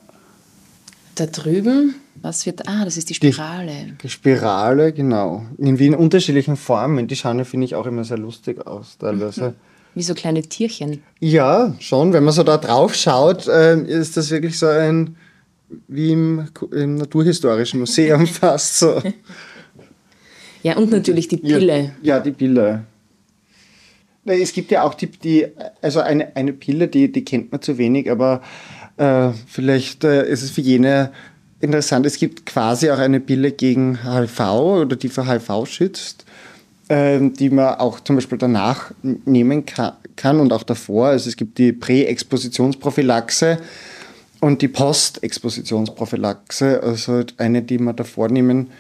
Da 1.15 1.25
drüben, 1.25 1.95
was 2.21 2.45
wird, 2.45 2.67
ah, 2.67 2.85
das 2.85 2.97
ist 2.97 3.09
die 3.09 3.13
Spirale. 3.13 3.97
Die, 4.01 4.09
Spirale, 4.09 4.93
genau. 4.93 5.45
In 5.57 5.95
unterschiedlichen 5.95 6.55
Formen. 6.55 7.07
Die 7.07 7.15
schauen, 7.15 7.43
finde 7.45 7.65
ich, 7.65 7.75
auch 7.75 7.85
immer 7.85 8.03
sehr 8.03 8.17
lustig 8.17 8.65
aus, 8.65 8.97
teilweise. 8.97 9.49
Mhm. 9.49 9.53
Wie 9.95 10.03
so 10.03 10.13
kleine 10.13 10.41
Tierchen. 10.41 11.03
Ja, 11.19 11.73
schon. 11.79 12.13
Wenn 12.13 12.23
man 12.23 12.33
so 12.33 12.43
da 12.43 12.57
drauf 12.57 12.95
schaut, 12.95 13.47
äh, 13.47 13.81
ist 13.81 14.15
das 14.15 14.31
wirklich 14.31 14.57
so 14.57 14.67
ein, 14.67 15.17
wie 15.87 16.13
im, 16.13 16.47
im 16.71 16.95
Naturhistorischen 16.95 17.79
Museum 17.79 18.25
fast 18.27 18.79
so. 18.79 19.01
Ja, 20.63 20.77
und 20.77 20.91
natürlich 20.91 21.27
die 21.27 21.37
Pille. 21.37 21.93
Ja, 22.01 22.15
ja 22.15 22.19
die 22.19 22.31
Pille. 22.31 22.83
Es 24.23 24.53
gibt 24.53 24.71
ja 24.71 24.83
auch 24.83 24.93
die, 24.93 25.07
die 25.07 25.47
also 25.81 25.99
eine, 25.99 26.35
eine 26.35 26.53
Pille, 26.53 26.87
die, 26.87 27.11
die 27.11 27.25
kennt 27.25 27.51
man 27.51 27.61
zu 27.61 27.77
wenig, 27.77 28.09
aber 28.11 28.41
äh, 28.97 29.29
vielleicht 29.47 30.03
äh, 30.03 30.29
ist 30.29 30.43
es 30.43 30.51
für 30.51 30.61
jene 30.61 31.11
interessant. 31.59 32.05
Es 32.05 32.17
gibt 32.17 32.45
quasi 32.45 32.91
auch 32.91 32.99
eine 32.99 33.19
Pille 33.19 33.51
gegen 33.51 33.99
HIV 34.03 34.39
oder 34.39 34.95
die 34.95 35.09
für 35.09 35.27
HIV 35.27 35.65
schützt. 35.65 36.25
Ähm, 36.89 37.33
die 37.33 37.49
man 37.49 37.75
auch 37.75 38.01
zum 38.01 38.17
Beispiel 38.17 38.37
danach 38.37 38.91
nehmen 39.01 39.65
kann 39.65 40.39
und 40.41 40.51
auch 40.51 40.63
davor. 40.63 41.07
Also 41.07 41.29
es 41.29 41.37
gibt 41.37 41.57
die 41.57 41.71
Präexpositionsprophylaxe 41.71 43.59
und 44.41 44.61
die 44.61 44.67
Postexpositionsprophylaxe, 44.67 46.83
also 46.83 47.23
eine, 47.37 47.61
die 47.61 47.77
man 47.77 47.95
davor 47.95 48.27
nehmen 48.27 48.67
kann 48.67 48.77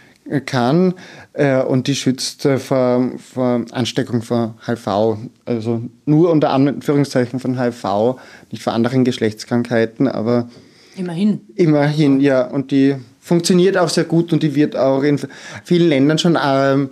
äh, 1.33 1.61
und 1.63 1.87
die 1.87 1.95
schützt 1.95 2.45
äh, 2.45 2.57
vor, 2.57 3.11
vor 3.17 3.65
Ansteckung 3.71 4.21
von 4.21 4.53
HIV. 4.65 5.17
Also 5.45 5.81
nur 6.05 6.31
unter 6.31 6.51
Anführungszeichen 6.51 7.39
von 7.39 7.59
HIV, 7.59 8.17
nicht 8.51 8.63
vor 8.63 8.73
anderen 8.73 9.03
Geschlechtskrankheiten, 9.03 10.07
aber 10.07 10.49
immerhin. 10.95 11.41
Immerhin, 11.55 12.19
ja. 12.19 12.45
Und 12.47 12.71
die 12.71 12.95
funktioniert 13.19 13.77
auch 13.77 13.89
sehr 13.89 14.05
gut 14.05 14.33
und 14.33 14.43
die 14.43 14.55
wird 14.55 14.75
auch 14.75 15.03
in 15.03 15.19
vielen 15.63 15.89
Ländern 15.89 16.17
schon 16.17 16.37
ähm, 16.43 16.89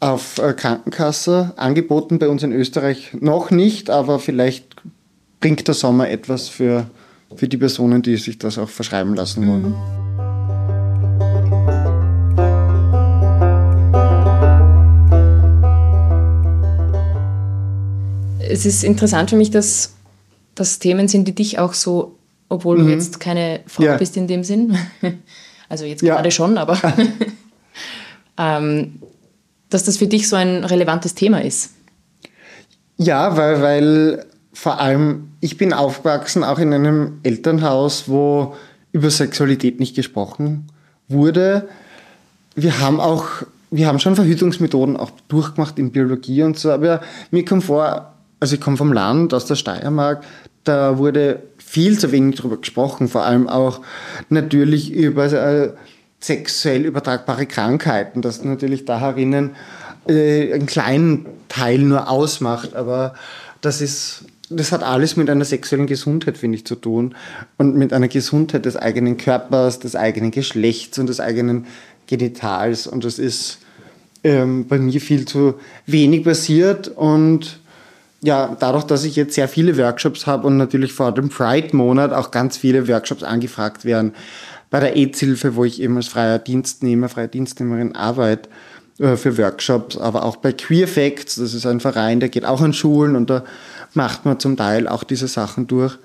auf 0.00 0.38
äh, 0.38 0.52
Krankenkasse 0.52 1.52
angeboten, 1.56 2.18
bei 2.18 2.28
uns 2.28 2.42
in 2.42 2.52
Österreich 2.52 3.12
noch 3.18 3.50
nicht, 3.50 3.90
aber 3.90 4.18
vielleicht 4.18 4.76
bringt 5.40 5.66
der 5.68 5.74
Sommer 5.74 6.10
etwas 6.10 6.48
für, 6.48 6.86
für 7.34 7.48
die 7.48 7.56
Personen, 7.56 8.02
die 8.02 8.16
sich 8.16 8.38
das 8.38 8.58
auch 8.58 8.68
verschreiben 8.68 9.14
lassen 9.14 9.46
wollen. 9.46 9.70
Mhm. 9.70 9.99
Es 18.50 18.66
ist 18.66 18.84
interessant 18.84 19.30
für 19.30 19.36
mich, 19.36 19.50
dass 19.50 19.94
das 20.54 20.78
Themen 20.78 21.08
sind, 21.08 21.26
die 21.26 21.34
dich 21.34 21.58
auch 21.58 21.74
so, 21.74 22.16
obwohl 22.48 22.78
mhm. 22.78 22.86
du 22.86 22.92
jetzt 22.92 23.20
keine 23.20 23.60
Frau 23.66 23.84
ja. 23.84 23.96
bist 23.96 24.16
in 24.16 24.26
dem 24.26 24.44
Sinn, 24.44 24.76
also 25.68 25.84
jetzt 25.84 26.02
ja. 26.02 26.14
gerade 26.14 26.30
schon, 26.30 26.58
aber 26.58 26.78
ähm, 28.38 29.00
dass 29.68 29.84
das 29.84 29.96
für 29.96 30.06
dich 30.06 30.28
so 30.28 30.36
ein 30.36 30.64
relevantes 30.64 31.14
Thema 31.14 31.42
ist. 31.42 31.70
Ja, 32.96 33.36
weil, 33.36 33.62
weil 33.62 34.26
vor 34.52 34.80
allem 34.80 35.30
ich 35.40 35.56
bin 35.56 35.72
aufgewachsen 35.72 36.44
auch 36.44 36.58
in 36.58 36.74
einem 36.74 37.20
Elternhaus, 37.22 38.08
wo 38.08 38.54
über 38.92 39.10
Sexualität 39.10 39.80
nicht 39.80 39.94
gesprochen 39.94 40.66
wurde. 41.08 41.68
Wir 42.54 42.80
haben 42.80 43.00
auch, 43.00 43.26
wir 43.70 43.86
haben 43.86 44.00
schon 44.00 44.16
Verhütungsmethoden 44.16 44.96
auch 44.96 45.10
durchgemacht 45.28 45.78
in 45.78 45.92
Biologie 45.92 46.42
und 46.42 46.58
so, 46.58 46.72
aber 46.72 47.00
mir 47.30 47.44
kommt 47.44 47.64
vor, 47.64 48.12
also 48.40 48.54
ich 48.54 48.60
komme 48.60 48.76
vom 48.76 48.92
Land, 48.92 49.34
aus 49.34 49.46
der 49.46 49.54
Steiermark, 49.54 50.24
da 50.64 50.98
wurde 50.98 51.42
viel 51.58 51.98
zu 51.98 52.10
wenig 52.12 52.36
darüber 52.36 52.56
gesprochen, 52.56 53.08
vor 53.08 53.24
allem 53.24 53.48
auch 53.48 53.80
natürlich 54.28 54.92
über 54.92 55.32
äh, 55.32 55.72
sexuell 56.20 56.84
übertragbare 56.84 57.46
Krankheiten, 57.46 58.22
das 58.22 58.42
natürlich 58.42 58.84
da 58.84 59.00
herinnen 59.00 59.50
äh, 60.08 60.52
einen 60.52 60.66
kleinen 60.66 61.26
Teil 61.48 61.78
nur 61.78 62.08
ausmacht, 62.08 62.74
aber 62.74 63.14
das 63.60 63.80
ist 63.80 64.24
das 64.50 64.72
hat 64.72 64.82
alles 64.82 65.16
mit 65.16 65.30
einer 65.30 65.44
sexuellen 65.44 65.86
Gesundheit, 65.86 66.36
finde 66.36 66.56
ich, 66.56 66.66
zu 66.66 66.74
tun 66.74 67.14
und 67.56 67.76
mit 67.76 67.92
einer 67.92 68.08
Gesundheit 68.08 68.64
des 68.64 68.76
eigenen 68.76 69.16
Körpers, 69.16 69.78
des 69.78 69.94
eigenen 69.94 70.32
Geschlechts 70.32 70.98
und 70.98 71.08
des 71.08 71.20
eigenen 71.20 71.66
Genitals. 72.08 72.88
Und 72.88 73.04
das 73.04 73.20
ist 73.20 73.60
ähm, 74.24 74.66
bei 74.66 74.78
mir 74.78 75.00
viel 75.00 75.24
zu 75.24 75.54
wenig 75.86 76.24
passiert. 76.24 76.88
Und 76.88 77.59
ja, 78.22 78.56
dadurch, 78.58 78.84
dass 78.84 79.04
ich 79.04 79.16
jetzt 79.16 79.34
sehr 79.34 79.48
viele 79.48 79.76
Workshops 79.78 80.26
habe 80.26 80.46
und 80.46 80.56
natürlich 80.56 80.92
vor 80.92 81.12
dem 81.12 81.30
Pride-Monat 81.30 82.12
auch 82.12 82.30
ganz 82.30 82.56
viele 82.58 82.86
Workshops 82.88 83.22
angefragt 83.22 83.84
werden, 83.84 84.12
bei 84.68 84.78
der 84.80 84.96
AIDS-Hilfe, 84.96 85.56
wo 85.56 85.64
ich 85.64 85.80
eben 85.80 85.96
als 85.96 86.08
freier 86.08 86.38
Dienstnehmer, 86.38 87.08
freie 87.08 87.28
Dienstnehmerin 87.28 87.96
arbeite, 87.96 88.48
äh, 88.98 89.16
für 89.16 89.36
Workshops, 89.38 89.96
aber 89.96 90.24
auch 90.24 90.36
bei 90.36 90.52
Queer 90.52 90.86
Facts, 90.86 91.36
das 91.36 91.54
ist 91.54 91.66
ein 91.66 91.80
Verein, 91.80 92.20
der 92.20 92.28
geht 92.28 92.44
auch 92.44 92.60
an 92.60 92.72
Schulen 92.72 93.16
und 93.16 93.30
da 93.30 93.44
macht 93.94 94.26
man 94.26 94.38
zum 94.38 94.56
Teil 94.56 94.86
auch 94.86 95.02
diese 95.02 95.26
Sachen 95.26 95.66
durch. 95.66 95.96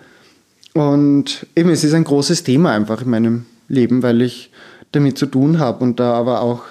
Und 0.74 1.46
eben, 1.56 1.70
es 1.70 1.84
ist 1.84 1.94
ein 1.94 2.04
großes 2.04 2.44
Thema 2.44 2.72
einfach 2.72 3.02
in 3.02 3.10
meinem 3.10 3.46
Leben, 3.68 4.02
weil 4.04 4.22
ich 4.22 4.52
damit 4.92 5.18
zu 5.18 5.26
tun 5.26 5.60
habe 5.60 5.84
und 5.84 6.00
da 6.00 6.14
aber 6.14 6.42
auch 6.42 6.64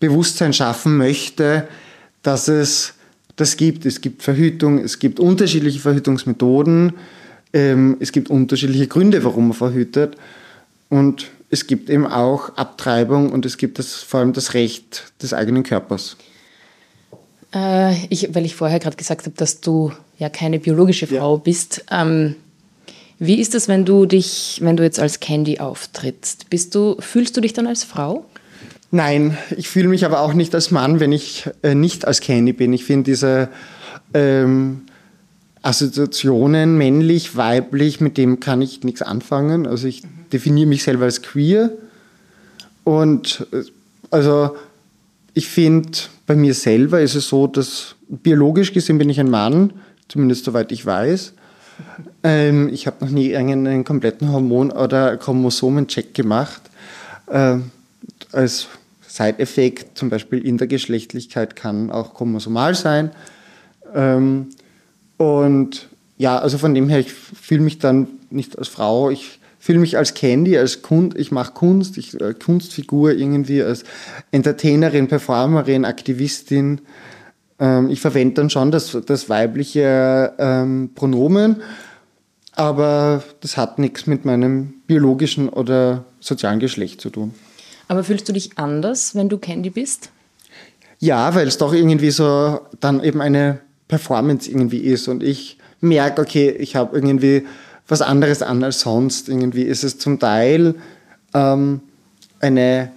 Bewusstsein 0.00 0.52
schaffen 0.52 0.96
möchte, 0.96 1.66
dass 2.22 2.48
es 2.48 2.93
das 3.36 3.56
gibt. 3.56 3.86
Es 3.86 4.00
gibt 4.00 4.22
Verhütung, 4.22 4.78
es 4.78 4.98
gibt 4.98 5.20
unterschiedliche 5.20 5.80
Verhütungsmethoden, 5.80 6.94
ähm, 7.52 7.96
es 8.00 8.12
gibt 8.12 8.30
unterschiedliche 8.30 8.86
Gründe, 8.86 9.24
warum 9.24 9.48
man 9.48 9.56
verhütet. 9.56 10.16
Und 10.88 11.30
es 11.50 11.66
gibt 11.66 11.90
eben 11.90 12.06
auch 12.06 12.56
Abtreibung 12.56 13.32
und 13.32 13.46
es 13.46 13.56
gibt 13.56 13.78
das, 13.78 13.94
vor 13.94 14.20
allem 14.20 14.32
das 14.32 14.54
Recht 14.54 15.12
des 15.22 15.32
eigenen 15.32 15.62
Körpers. 15.62 16.16
Äh, 17.54 17.94
ich, 18.08 18.34
weil 18.34 18.44
ich 18.44 18.54
vorher 18.54 18.80
gerade 18.80 18.96
gesagt 18.96 19.26
habe, 19.26 19.36
dass 19.36 19.60
du 19.60 19.92
ja 20.18 20.28
keine 20.28 20.58
biologische 20.58 21.06
Frau 21.06 21.36
ja. 21.36 21.42
bist. 21.42 21.84
Ähm, 21.90 22.36
wie 23.18 23.40
ist 23.40 23.54
es, 23.54 23.68
wenn 23.68 23.84
du 23.84 24.06
dich, 24.06 24.58
wenn 24.62 24.76
du 24.76 24.82
jetzt 24.82 24.98
als 24.98 25.20
Candy 25.20 25.60
auftrittst? 25.60 26.50
Bist 26.50 26.74
du, 26.74 26.96
fühlst 26.98 27.36
du 27.36 27.40
dich 27.40 27.52
dann 27.52 27.66
als 27.66 27.84
Frau? 27.84 28.24
Nein, 28.94 29.36
ich 29.56 29.68
fühle 29.68 29.88
mich 29.88 30.04
aber 30.04 30.20
auch 30.20 30.34
nicht 30.34 30.54
als 30.54 30.70
Mann, 30.70 31.00
wenn 31.00 31.10
ich 31.10 31.50
äh, 31.64 31.74
nicht 31.74 32.06
als 32.06 32.20
Candy 32.20 32.52
bin. 32.52 32.72
Ich 32.72 32.84
finde 32.84 33.10
diese 33.10 33.48
ähm, 34.14 34.82
Assoziationen 35.62 36.78
männlich, 36.78 37.36
weiblich, 37.36 38.00
mit 38.00 38.16
dem 38.16 38.38
kann 38.38 38.62
ich 38.62 38.84
nichts 38.84 39.02
anfangen. 39.02 39.66
Also 39.66 39.88
ich 39.88 40.04
definiere 40.32 40.68
mich 40.68 40.84
selber 40.84 41.06
als 41.06 41.22
queer. 41.22 41.72
Und 42.84 43.48
äh, 43.50 43.64
also 44.12 44.54
ich 45.32 45.48
finde, 45.48 45.98
bei 46.28 46.36
mir 46.36 46.54
selber 46.54 47.00
ist 47.00 47.16
es 47.16 47.26
so, 47.26 47.48
dass 47.48 47.96
biologisch 48.08 48.72
gesehen 48.72 48.98
bin 48.98 49.10
ich 49.10 49.18
ein 49.18 49.28
Mann, 49.28 49.72
zumindest 50.06 50.44
soweit 50.44 50.70
ich 50.70 50.86
weiß. 50.86 51.32
Ähm, 52.22 52.68
ich 52.68 52.86
habe 52.86 53.04
noch 53.04 53.10
nie 53.10 53.34
einen 53.34 53.82
kompletten 53.82 54.30
Hormon- 54.30 54.70
oder 54.70 55.16
Chromosomencheck 55.16 56.14
gemacht. 56.14 56.62
Ähm, 57.28 57.72
als 58.30 58.68
Side-Effekt, 59.14 59.96
zum 59.96 60.10
Beispiel 60.10 60.44
in 60.44 60.58
der 60.58 60.66
Geschlechtlichkeit, 60.66 61.54
kann 61.54 61.92
auch 61.92 62.14
chromosomal 62.14 62.74
sein. 62.74 63.12
Ähm, 63.94 64.48
und 65.18 65.88
ja, 66.16 66.36
also 66.38 66.58
von 66.58 66.74
dem 66.74 66.88
her, 66.88 66.98
ich 66.98 67.12
fühle 67.12 67.60
mich 67.62 67.78
dann 67.78 68.08
nicht 68.30 68.58
als 68.58 68.66
Frau, 68.66 69.10
ich 69.10 69.38
fühle 69.60 69.78
mich 69.78 69.96
als 69.96 70.14
Candy, 70.14 70.58
als 70.58 70.82
Kunst, 70.82 71.16
ich 71.16 71.30
mache 71.30 71.52
Kunst, 71.52 71.96
ich 71.96 72.20
äh, 72.20 72.34
Kunstfigur 72.34 73.12
irgendwie, 73.12 73.62
als 73.62 73.84
Entertainerin, 74.32 75.06
Performerin, 75.06 75.84
Aktivistin. 75.84 76.80
Ähm, 77.60 77.90
ich 77.90 78.00
verwende 78.00 78.34
dann 78.34 78.50
schon 78.50 78.72
das, 78.72 78.98
das 79.06 79.28
weibliche 79.28 80.32
ähm, 80.38 80.90
Pronomen, 80.96 81.62
aber 82.50 83.22
das 83.42 83.56
hat 83.56 83.78
nichts 83.78 84.08
mit 84.08 84.24
meinem 84.24 84.74
biologischen 84.88 85.48
oder 85.48 86.04
sozialen 86.18 86.58
Geschlecht 86.58 87.00
zu 87.00 87.10
tun. 87.10 87.32
Aber 87.88 88.04
fühlst 88.04 88.28
du 88.28 88.32
dich 88.32 88.58
anders, 88.58 89.14
wenn 89.14 89.28
du 89.28 89.38
Candy 89.38 89.70
bist? 89.70 90.10
Ja, 90.98 91.34
weil 91.34 91.48
es 91.48 91.58
doch 91.58 91.72
irgendwie 91.72 92.10
so 92.10 92.60
dann 92.80 93.02
eben 93.02 93.20
eine 93.20 93.60
Performance 93.88 94.50
irgendwie 94.50 94.78
ist 94.78 95.08
und 95.08 95.22
ich 95.22 95.58
merke, 95.80 96.22
okay, 96.22 96.50
ich 96.50 96.76
habe 96.76 96.96
irgendwie 96.96 97.46
was 97.86 98.00
anderes 98.00 98.42
an 98.42 98.64
als 98.64 98.80
sonst. 98.80 99.28
Irgendwie 99.28 99.62
ist 99.62 99.84
es 99.84 99.98
zum 99.98 100.18
Teil 100.18 100.74
ähm, 101.34 101.80
eine 102.40 102.90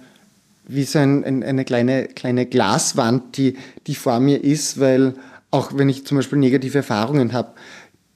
wie 0.68 0.84
so 0.84 0.98
ein, 0.98 1.24
ein, 1.24 1.42
eine 1.42 1.64
kleine, 1.64 2.08
kleine 2.08 2.46
Glaswand, 2.46 3.36
die, 3.38 3.56
die 3.86 3.94
vor 3.94 4.20
mir 4.20 4.44
ist, 4.44 4.78
weil 4.78 5.14
auch 5.50 5.72
wenn 5.74 5.88
ich 5.88 6.06
zum 6.06 6.18
Beispiel 6.18 6.38
negative 6.38 6.78
Erfahrungen 6.78 7.32
habe, 7.32 7.52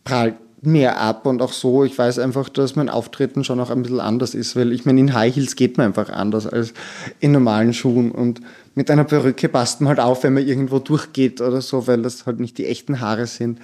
prallt 0.04 0.34
mehr 0.62 1.00
ab 1.00 1.26
und 1.26 1.42
auch 1.42 1.52
so, 1.52 1.84
ich 1.84 1.98
weiß 1.98 2.20
einfach, 2.20 2.48
dass 2.48 2.76
mein 2.76 2.88
Auftreten 2.88 3.42
schon 3.42 3.58
auch 3.58 3.70
ein 3.70 3.82
bisschen 3.82 4.00
anders 4.00 4.34
ist, 4.34 4.54
weil 4.54 4.72
ich 4.72 4.84
meine, 4.84 5.00
in 5.00 5.12
High 5.12 5.34
Heels 5.34 5.56
geht 5.56 5.76
man 5.76 5.88
einfach 5.88 6.08
anders 6.08 6.46
als 6.46 6.72
in 7.18 7.32
normalen 7.32 7.74
Schuhen 7.74 8.12
und 8.12 8.40
mit 8.76 8.88
einer 8.88 9.04
Perücke 9.04 9.48
passt 9.48 9.80
man 9.80 9.88
halt 9.88 10.00
auf, 10.00 10.22
wenn 10.22 10.34
man 10.34 10.46
irgendwo 10.46 10.78
durchgeht 10.78 11.40
oder 11.40 11.60
so, 11.60 11.88
weil 11.88 12.02
das 12.02 12.26
halt 12.26 12.38
nicht 12.38 12.58
die 12.58 12.66
echten 12.66 13.00
Haare 13.00 13.26
sind. 13.26 13.58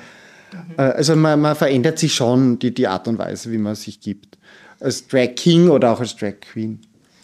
Mhm. 0.52 0.75
Also 0.76 1.14
man, 1.14 1.40
man, 1.40 1.55
verändert 1.55 2.00
sich 2.00 2.14
schon 2.14 2.59
die, 2.59 2.75
die 2.75 2.88
Art 2.88 3.07
und 3.07 3.19
Weise, 3.19 3.52
wie 3.52 3.59
man 3.59 3.76
sich 3.76 4.00
gibt. 4.00 4.37
Als 4.81 5.07
Drag 5.07 5.37
King 5.37 5.71
oder 5.71 5.93
auch 5.93 6.00
als 6.00 6.17
Drag 6.17 6.40
Queen. 6.40 6.81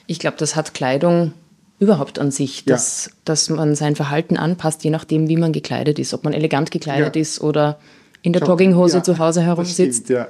Ich 0.07 0.21
glaube, 0.21 0.37
das 0.39 0.55
hat 0.55 0.73
Kleidung 0.75 1.33
überhaupt 1.81 2.21
an 2.21 2.31
sich, 2.31 2.65
dass, 2.65 3.07
ja. 3.07 3.13
dass 3.25 3.51
man 3.51 3.75
sein 3.75 3.97
Verhalten 3.97 4.37
anpasst, 4.37 4.85
je 4.85 4.91
nachdem, 4.91 5.29
wie 5.29 5.37
man 5.37 5.53
gekleidet 5.53 5.99
ist, 5.99 6.15
ob 6.15 6.23
man 6.23 6.33
elegant 6.33 6.71
gekleidet 6.71 7.17
ja. 7.17 7.23
ist 7.23 7.41
oder 7.41 7.79
in 8.25 8.33
der 8.33 8.43
Jogginghose 8.43 8.97
ja, 8.97 9.03
zu 9.03 9.19
Hause 9.19 9.43
herumsitzt. 9.43 10.07
Stimmt, 10.07 10.29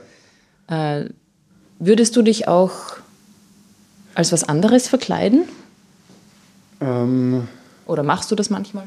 ja. 0.69 0.99
äh, 0.99 1.09
würdest 1.79 2.17
du 2.17 2.23
dich 2.23 2.49
auch 2.49 2.73
als 4.15 4.33
was 4.33 4.43
anderes 4.43 4.89
verkleiden? 4.89 5.45
Ähm, 6.81 7.47
Oder 7.87 8.03
machst 8.03 8.33
du 8.33 8.35
das 8.35 8.51
manchmal? 8.51 8.87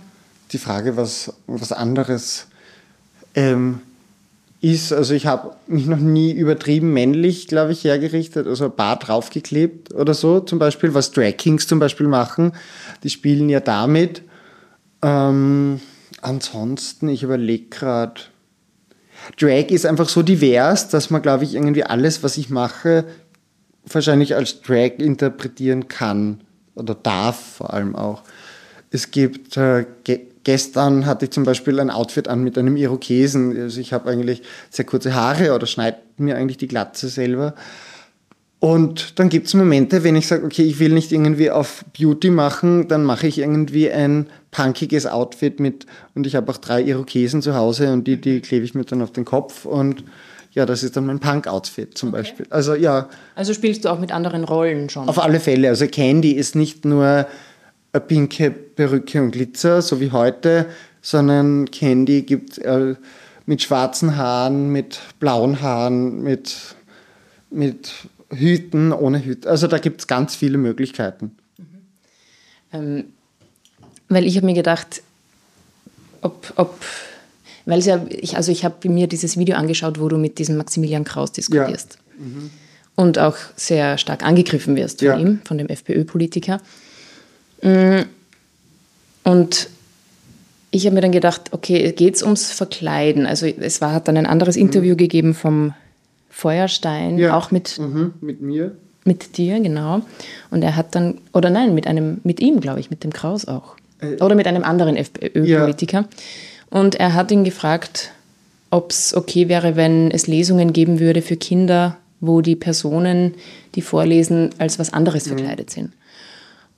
Die 0.52 0.58
Frage, 0.58 0.98
was, 0.98 1.34
was 1.48 1.72
anderes 1.72 2.48
ähm, 3.34 3.80
ist, 4.60 4.92
also 4.92 5.14
ich 5.14 5.26
habe 5.26 5.56
mich 5.68 5.86
noch 5.86 6.00
nie 6.00 6.34
übertrieben 6.34 6.92
männlich, 6.92 7.48
glaube 7.48 7.72
ich, 7.72 7.86
hergerichtet, 7.86 8.46
also 8.46 8.66
ein 8.66 8.76
Bart 8.76 9.08
draufgeklebt 9.08 9.94
oder 9.94 10.14
so, 10.14 10.42
zum 10.42 10.60
Beispiel, 10.60 10.94
was 10.94 11.12
Drag 11.12 11.38
Kings 11.38 11.66
zum 11.66 11.80
Beispiel 11.80 12.08
machen. 12.08 12.52
Die 13.04 13.10
spielen 13.10 13.48
ja 13.48 13.62
damit. 13.62 14.22
Ähm, 15.02 15.80
ansonsten, 16.22 17.08
ich 17.08 17.24
überlege 17.24 17.68
gerade, 17.70 18.22
Drag 19.40 19.70
ist 19.70 19.86
einfach 19.86 20.10
so 20.10 20.24
divers, 20.24 20.90
dass 20.90 21.10
man, 21.10 21.22
glaube 21.22 21.44
ich, 21.44 21.56
irgendwie 21.56 21.84
alles, 21.84 22.24
was 22.24 22.38
ich 22.38 22.50
mache, 22.50 23.06
wahrscheinlich 23.86 24.36
als 24.36 24.62
Drag 24.62 25.00
interpretieren 25.00 25.88
kann 25.88 26.42
oder 26.76 26.96
darf 26.96 27.56
vor 27.58 27.74
allem 27.74 27.96
auch. 27.96 28.24
Es 28.92 29.12
gibt, 29.12 29.58
äh, 29.58 29.86
ge 30.04 30.22
gestern 30.44 31.06
hatte 31.06 31.26
ich 31.26 31.32
zum 31.32 31.44
Beispiel 31.44 31.78
ein 31.82 31.90
Outfit 31.90 32.30
an 32.30 32.42
mit 32.42 32.58
einem 32.58 32.78
Irokesen. 32.78 33.60
Also 33.60 33.82
ich 33.82 33.92
habe 33.92 34.10
eigentlich 34.10 34.44
sehr 34.70 34.86
kurze 34.86 35.14
Haare 35.14 35.54
oder 35.54 35.68
schneide 35.68 35.98
mir 36.16 36.38
eigentlich 36.38 36.56
die 36.56 36.70
Glatze 36.70 37.10
selber. 37.10 37.54
Und 38.60 39.20
dann 39.20 39.28
gibt 39.28 39.48
es 39.48 39.54
Momente, 39.54 40.06
wenn 40.06 40.16
ich 40.16 40.26
sage, 40.28 40.46
okay, 40.46 40.64
ich 40.64 40.80
will 40.80 40.94
nicht 40.94 41.12
irgendwie 41.12 41.52
auf 41.52 41.84
Beauty 41.98 42.30
machen, 42.30 42.88
dann 42.88 43.04
mache 43.04 43.28
ich 43.28 43.40
irgendwie 43.40 43.92
ein 43.92 44.28
punkiges 44.58 45.06
Outfit 45.06 45.60
mit 45.60 45.86
und 46.16 46.26
ich 46.26 46.36
habe 46.36 46.52
auch 46.52 46.58
drei 46.58 46.82
Irokesen 46.82 47.44
zu 47.44 47.56
Hause 47.56 47.94
und 47.94 48.08
die, 48.08 48.20
die 48.20 48.42
klebe 48.42 48.66
ich 48.66 48.74
mir 48.74 48.86
dann 48.86 49.04
auf 49.04 49.12
den 49.12 49.24
Kopf 49.24 49.66
und 49.66 50.04
ja, 50.54 50.66
das 50.66 50.82
ist 50.82 50.98
dann 50.98 51.06
mein 51.06 51.20
Punk-Outfit 51.20 51.96
zum 51.96 52.10
okay. 52.10 52.18
Beispiel. 52.18 52.48
Also 52.50 52.74
ja. 52.74 53.08
Also 53.36 53.54
spielst 53.54 53.86
du 53.86 53.90
auch 53.90 54.00
mit 54.00 54.12
anderen 54.12 54.44
Rollen 54.44 54.90
schon? 54.90 55.08
Auf 55.08 55.20
alle 55.20 55.40
Fälle. 55.40 55.70
Also 55.70 55.86
Candy 55.86 56.32
ist 56.32 56.56
nicht 56.56 56.86
nur 56.86 57.28
eine 57.94 58.02
pinke 58.02 58.50
Perücke 58.50 59.22
und 59.22 59.32
Glitzer, 59.32 59.84
so 59.84 60.00
wie 60.00 60.12
heute, 60.12 60.66
sondern 61.02 61.70
Candy 61.70 62.24
gibt 62.24 62.58
äh, 62.58 62.96
mit 63.46 63.62
schwarzen 63.62 64.18
Haaren, 64.18 64.72
mit 64.72 65.00
blauen 65.20 65.62
Haaren, 65.62 66.24
mit, 66.24 66.76
mit 67.52 67.94
Hüten, 68.34 68.92
ohne 68.92 69.24
Hüten. 69.24 69.48
Also 69.48 69.68
da 69.68 69.78
gibt 69.78 70.02
es 70.02 70.08
ganz 70.08 70.36
viele 70.36 70.58
Möglichkeiten. 70.58 71.36
Mhm. 71.58 71.66
Ähm, 72.74 73.04
weil 74.10 74.26
ich 74.26 74.36
habe 74.38 74.46
mir 74.46 74.54
gedacht, 74.54 75.02
ob, 76.22 76.54
ob 76.56 76.80
weil 77.66 77.82
ja, 77.82 78.06
ich, 78.10 78.38
also 78.38 78.52
ich 78.52 78.64
habe 78.64 78.88
mir 78.88 79.08
dieses 79.08 79.38
Video 79.38 79.58
angeschaut, 79.58 80.00
wo 80.00 80.08
du 80.08 80.18
mit 80.18 80.40
diesem 80.40 80.56
Maximilian 80.56 81.04
Kraus 81.04 81.34
diskutierst. 81.34 82.00
Ja. 82.18 82.26
Mhm. 82.26 82.50
Und 82.96 83.20
auch 83.20 83.36
sehr 83.56 83.98
stark 83.98 84.24
angegriffen 84.24 84.76
wirst 84.76 85.00
von 85.00 85.08
ja. 85.08 85.18
ihm, 85.18 85.42
von 85.44 85.58
dem 85.58 85.68
FPÖ-Politiker. 85.68 86.60
Mm. 87.62 88.02
Und 89.24 89.70
ich 90.72 90.86
habe 90.86 90.96
mir 90.96 91.02
dann 91.02 91.12
gedacht, 91.12 91.52
okay, 91.52 91.92
geht 91.92 92.16
es 92.16 92.24
ums 92.24 92.52
Verkleiden? 92.52 93.26
Also 93.26 93.46
es 93.46 93.82
war, 93.82 93.94
hat 93.94 94.08
dann 94.08 94.18
ein 94.18 94.26
anderes 94.26 94.56
mhm. 94.56 94.64
Interview 94.64 94.96
gegeben 94.96 95.36
vom 95.36 95.74
Feuerstein, 96.30 97.18
ja. 97.18 97.38
auch 97.38 97.52
mit, 97.52 97.78
mhm, 97.78 98.14
mit 98.22 98.42
mir. 98.42 98.76
Mit 99.04 99.38
dir, 99.38 99.60
genau. 99.60 100.02
Und 100.50 100.64
er 100.64 100.76
hat 100.76 100.96
dann, 100.96 101.20
oder 101.34 101.50
nein, 101.50 101.76
mit 101.76 101.88
einem, 101.88 102.20
mit 102.24 102.40
ihm, 102.40 102.62
glaube 102.62 102.80
ich, 102.80 102.90
mit 102.90 103.04
dem 103.04 103.14
Kraus 103.14 103.48
auch. 103.48 103.76
Äh, 104.02 104.22
oder 104.22 104.36
mit 104.36 104.48
einem 104.48 104.64
anderen 104.64 104.96
FPÖ-Politiker. 104.96 106.02
Ja. 106.02 106.08
Und 106.70 106.96
er 106.96 107.14
hat 107.14 107.32
ihn 107.32 107.44
gefragt, 107.44 108.12
ob 108.70 108.92
es 108.92 109.16
okay 109.16 109.48
wäre, 109.48 109.76
wenn 109.76 110.12
es 110.12 110.28
Lesungen 110.28 110.74
geben 110.74 111.00
würde 111.00 111.22
für 111.22 111.38
Kinder, 111.38 111.98
wo 112.20 112.42
die 112.42 112.56
Personen, 112.56 113.36
die 113.76 113.82
vorlesen, 113.82 114.50
als 114.58 114.80
was 114.80 114.92
anderes 114.92 115.26
mhm. 115.26 115.38
verkleidet 115.38 115.70
sind. 115.70 115.94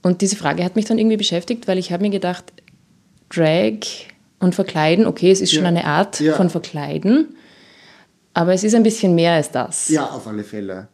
Und 0.02 0.22
diese 0.22 0.36
Frage 0.36 0.64
hat 0.64 0.76
mich 0.76 0.86
dann 0.86 0.98
irgendwie 0.98 1.18
beschäftigt, 1.18 1.68
weil 1.68 1.78
ich 1.78 1.92
habe 1.92 2.04
mir 2.04 2.10
gedacht, 2.10 2.54
Drag 3.30 3.80
und 4.40 4.56
Verkleiden, 4.56 5.06
okay, 5.06 5.32
es 5.32 5.42
ist 5.42 5.52
ja. 5.52 5.58
schon 5.58 5.66
eine 5.66 5.86
Art 5.86 6.20
ja. 6.20 6.34
von 6.34 6.50
Verkleiden, 6.50 7.36
aber 8.34 8.54
es 8.54 8.64
ist 8.64 8.76
ein 8.76 8.84
bisschen 8.84 9.16
mehr 9.16 9.34
als 9.34 9.52
das. 9.52 9.90
Ja, 9.90 10.06
auf 10.06 10.28
alle 10.28 10.44
Fälle. 10.44 10.88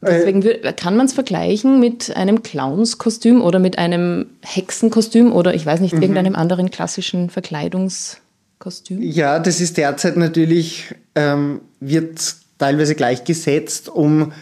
Deswegen 0.00 0.44
kann 0.76 0.96
man 0.96 1.06
es 1.06 1.12
vergleichen 1.12 1.80
mit 1.80 2.14
einem 2.16 2.42
Clownskostüm 2.42 3.42
oder 3.42 3.58
mit 3.58 3.78
einem 3.78 4.26
Hexenkostüm 4.42 5.32
oder 5.32 5.54
ich 5.54 5.66
weiß 5.66 5.80
nicht, 5.80 5.94
mhm. 5.94 6.02
irgendeinem 6.02 6.36
anderen 6.36 6.70
klassischen 6.70 7.30
Verkleidungskostüm? 7.30 9.02
Ja, 9.02 9.40
das 9.40 9.60
ist 9.60 9.76
derzeit 9.76 10.16
natürlich, 10.16 10.94
ähm, 11.16 11.60
wird 11.80 12.36
teilweise 12.58 12.94
gleichgesetzt, 12.94 13.88
um 13.88 14.32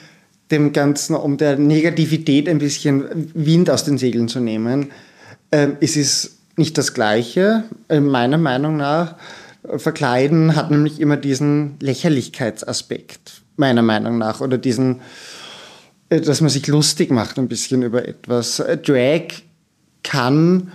dem 0.51 0.73
Ganzen, 0.73 1.17
um 1.17 1.39
der 1.39 1.59
Negativität 1.59 2.49
ein 2.49 2.59
bisschen 2.59 3.31
Wind 3.35 3.71
aus 3.71 3.85
den 3.85 3.99
Segeln 3.99 4.29
zu 4.29 4.41
nehmen. 4.41 4.91
Ähm, 5.53 5.77
es 5.81 5.97
ist 5.97 6.37
nicht 6.57 6.77
das 6.77 6.93
Gleiche, 6.93 7.65
äh, 7.89 8.01
meiner 8.01 8.39
Meinung 8.39 8.77
nach. 8.77 9.17
Verkleiden 9.77 10.55
hat 10.55 10.71
nämlich 10.71 11.01
immer 11.01 11.17
diesen 11.17 11.77
Lächerlichkeitsaspekt, 11.81 13.43
meiner 13.57 13.83
Meinung 13.83 14.19
nach, 14.19 14.41
oder 14.41 14.59
diesen, 14.59 14.97
äh, 14.97 15.03
dass 16.09 16.41
man 16.41 16.51
sich 16.51 16.67
lustig 16.67 17.11
macht 17.11 17.39
ein 17.39 17.49
bisschen 17.49 17.83
über 17.83 18.07
etwas. 18.07 18.61
Äh, 18.61 18.79
Drag 18.79 19.43
kann 20.03 20.73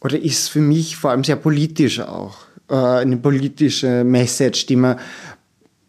oder 0.00 0.18
ist 0.18 0.48
für 0.48 0.60
mich 0.60 0.96
vor 0.96 1.10
allem 1.10 1.24
sehr 1.24 1.36
politisch 1.36 2.00
auch. 2.00 2.38
Äh, 2.68 2.74
eine 2.74 3.16
politische 3.16 4.04
Message, 4.04 4.66
die 4.66 4.76
man 4.76 4.98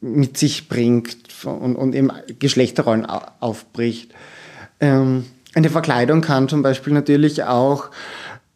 mit 0.02 0.38
sich 0.38 0.68
bringt 0.68 1.18
und, 1.46 1.76
und 1.76 1.96
eben 1.96 2.12
Geschlechterrollen 2.40 3.06
aufbricht. 3.06 4.12
Ähm, 4.80 5.26
eine 5.54 5.70
Verkleidung 5.70 6.22
kann 6.22 6.50
zum 6.50 6.64
Beispiel 6.64 6.94
natürlich 6.94 7.44
auch 7.44 7.92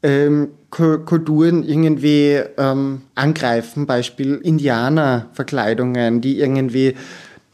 ähm, 0.02 0.50
Kulturen 0.70 1.64
irgendwie 1.64 2.42
ähm, 2.58 3.02
angreifen, 3.16 3.86
Beispiel 3.86 4.36
Indianerverkleidungen, 4.36 6.22
die 6.22 6.40
irgendwie 6.40 6.96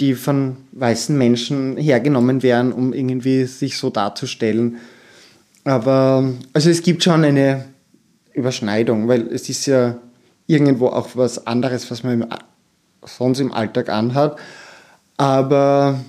die 0.02 0.16
von 0.16 0.58
weißen 0.72 1.18
Menschen 1.18 1.78
hergenommen 1.78 2.44
werden, 2.44 2.74
um 2.74 2.92
irgendwie 2.92 3.46
sich 3.46 3.78
so 3.78 3.90
darzustellen. 3.90 4.78
Aber 5.64 6.34
also 6.54 6.70
es 6.70 6.82
gibt 6.82 7.04
schon 7.04 7.24
eine 7.24 7.66
Überschneidung, 8.34 9.08
weil 9.08 9.28
es 9.28 9.48
ist 9.48 9.68
ja 9.68 9.98
irgendwo 10.48 10.88
auch 10.88 11.10
was 11.14 11.46
anderes, 11.46 11.90
was 11.92 12.04
man 12.04 12.28
sonst 13.06 13.40
im 13.40 13.54
Alltag 13.54 13.90
anhat. 13.90 14.38
Aber 15.18 16.00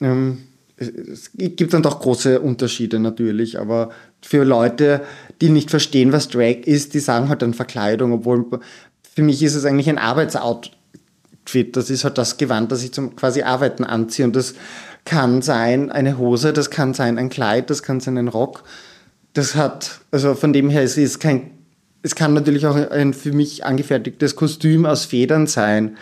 ähm, 0.00 0.38
es 0.78 1.30
gibt 1.34 1.74
dann 1.74 1.82
doch 1.82 2.00
große 2.00 2.40
Unterschiede 2.40 2.98
natürlich. 2.98 3.58
Aber 3.58 3.90
für 4.22 4.44
Leute, 4.44 5.02
die 5.40 5.50
nicht 5.50 5.70
verstehen, 5.70 6.12
was 6.12 6.28
Drag 6.28 6.62
ist, 6.64 6.94
die 6.94 7.00
sagen 7.00 7.28
halt 7.28 7.42
dann 7.42 7.54
Verkleidung, 7.54 8.12
obwohl 8.12 8.46
für 9.14 9.22
mich 9.22 9.42
ist 9.42 9.54
es 9.54 9.66
eigentlich 9.66 9.90
ein 9.90 9.98
Arbeitsoutfit. 9.98 10.76
Das 11.72 11.90
ist 11.90 12.04
halt 12.04 12.18
das 12.18 12.36
Gewand, 12.36 12.70
das 12.72 12.82
ich 12.82 12.92
zum 12.92 13.16
quasi 13.16 13.42
Arbeiten 13.42 13.84
anziehe. 13.84 14.26
Und 14.26 14.36
das 14.36 14.54
kann 15.04 15.42
sein 15.42 15.90
eine 15.90 16.18
Hose, 16.18 16.52
das 16.52 16.70
kann 16.70 16.94
sein 16.94 17.18
ein 17.18 17.28
Kleid, 17.28 17.70
das 17.70 17.82
kann 17.82 18.00
sein 18.00 18.16
ein 18.16 18.28
Rock. 18.28 18.62
Das 19.32 19.54
hat, 19.54 20.00
also 20.10 20.34
von 20.34 20.52
dem 20.52 20.70
her, 20.70 20.82
es 20.82 20.96
ist 20.96 21.18
kein, 21.18 21.50
es 22.02 22.14
kann 22.14 22.34
natürlich 22.34 22.66
auch 22.66 22.76
ein 22.76 23.14
für 23.14 23.32
mich 23.32 23.64
angefertigtes 23.64 24.36
Kostüm 24.36 24.86
aus 24.86 25.04
Federn 25.04 25.46
sein 25.46 25.96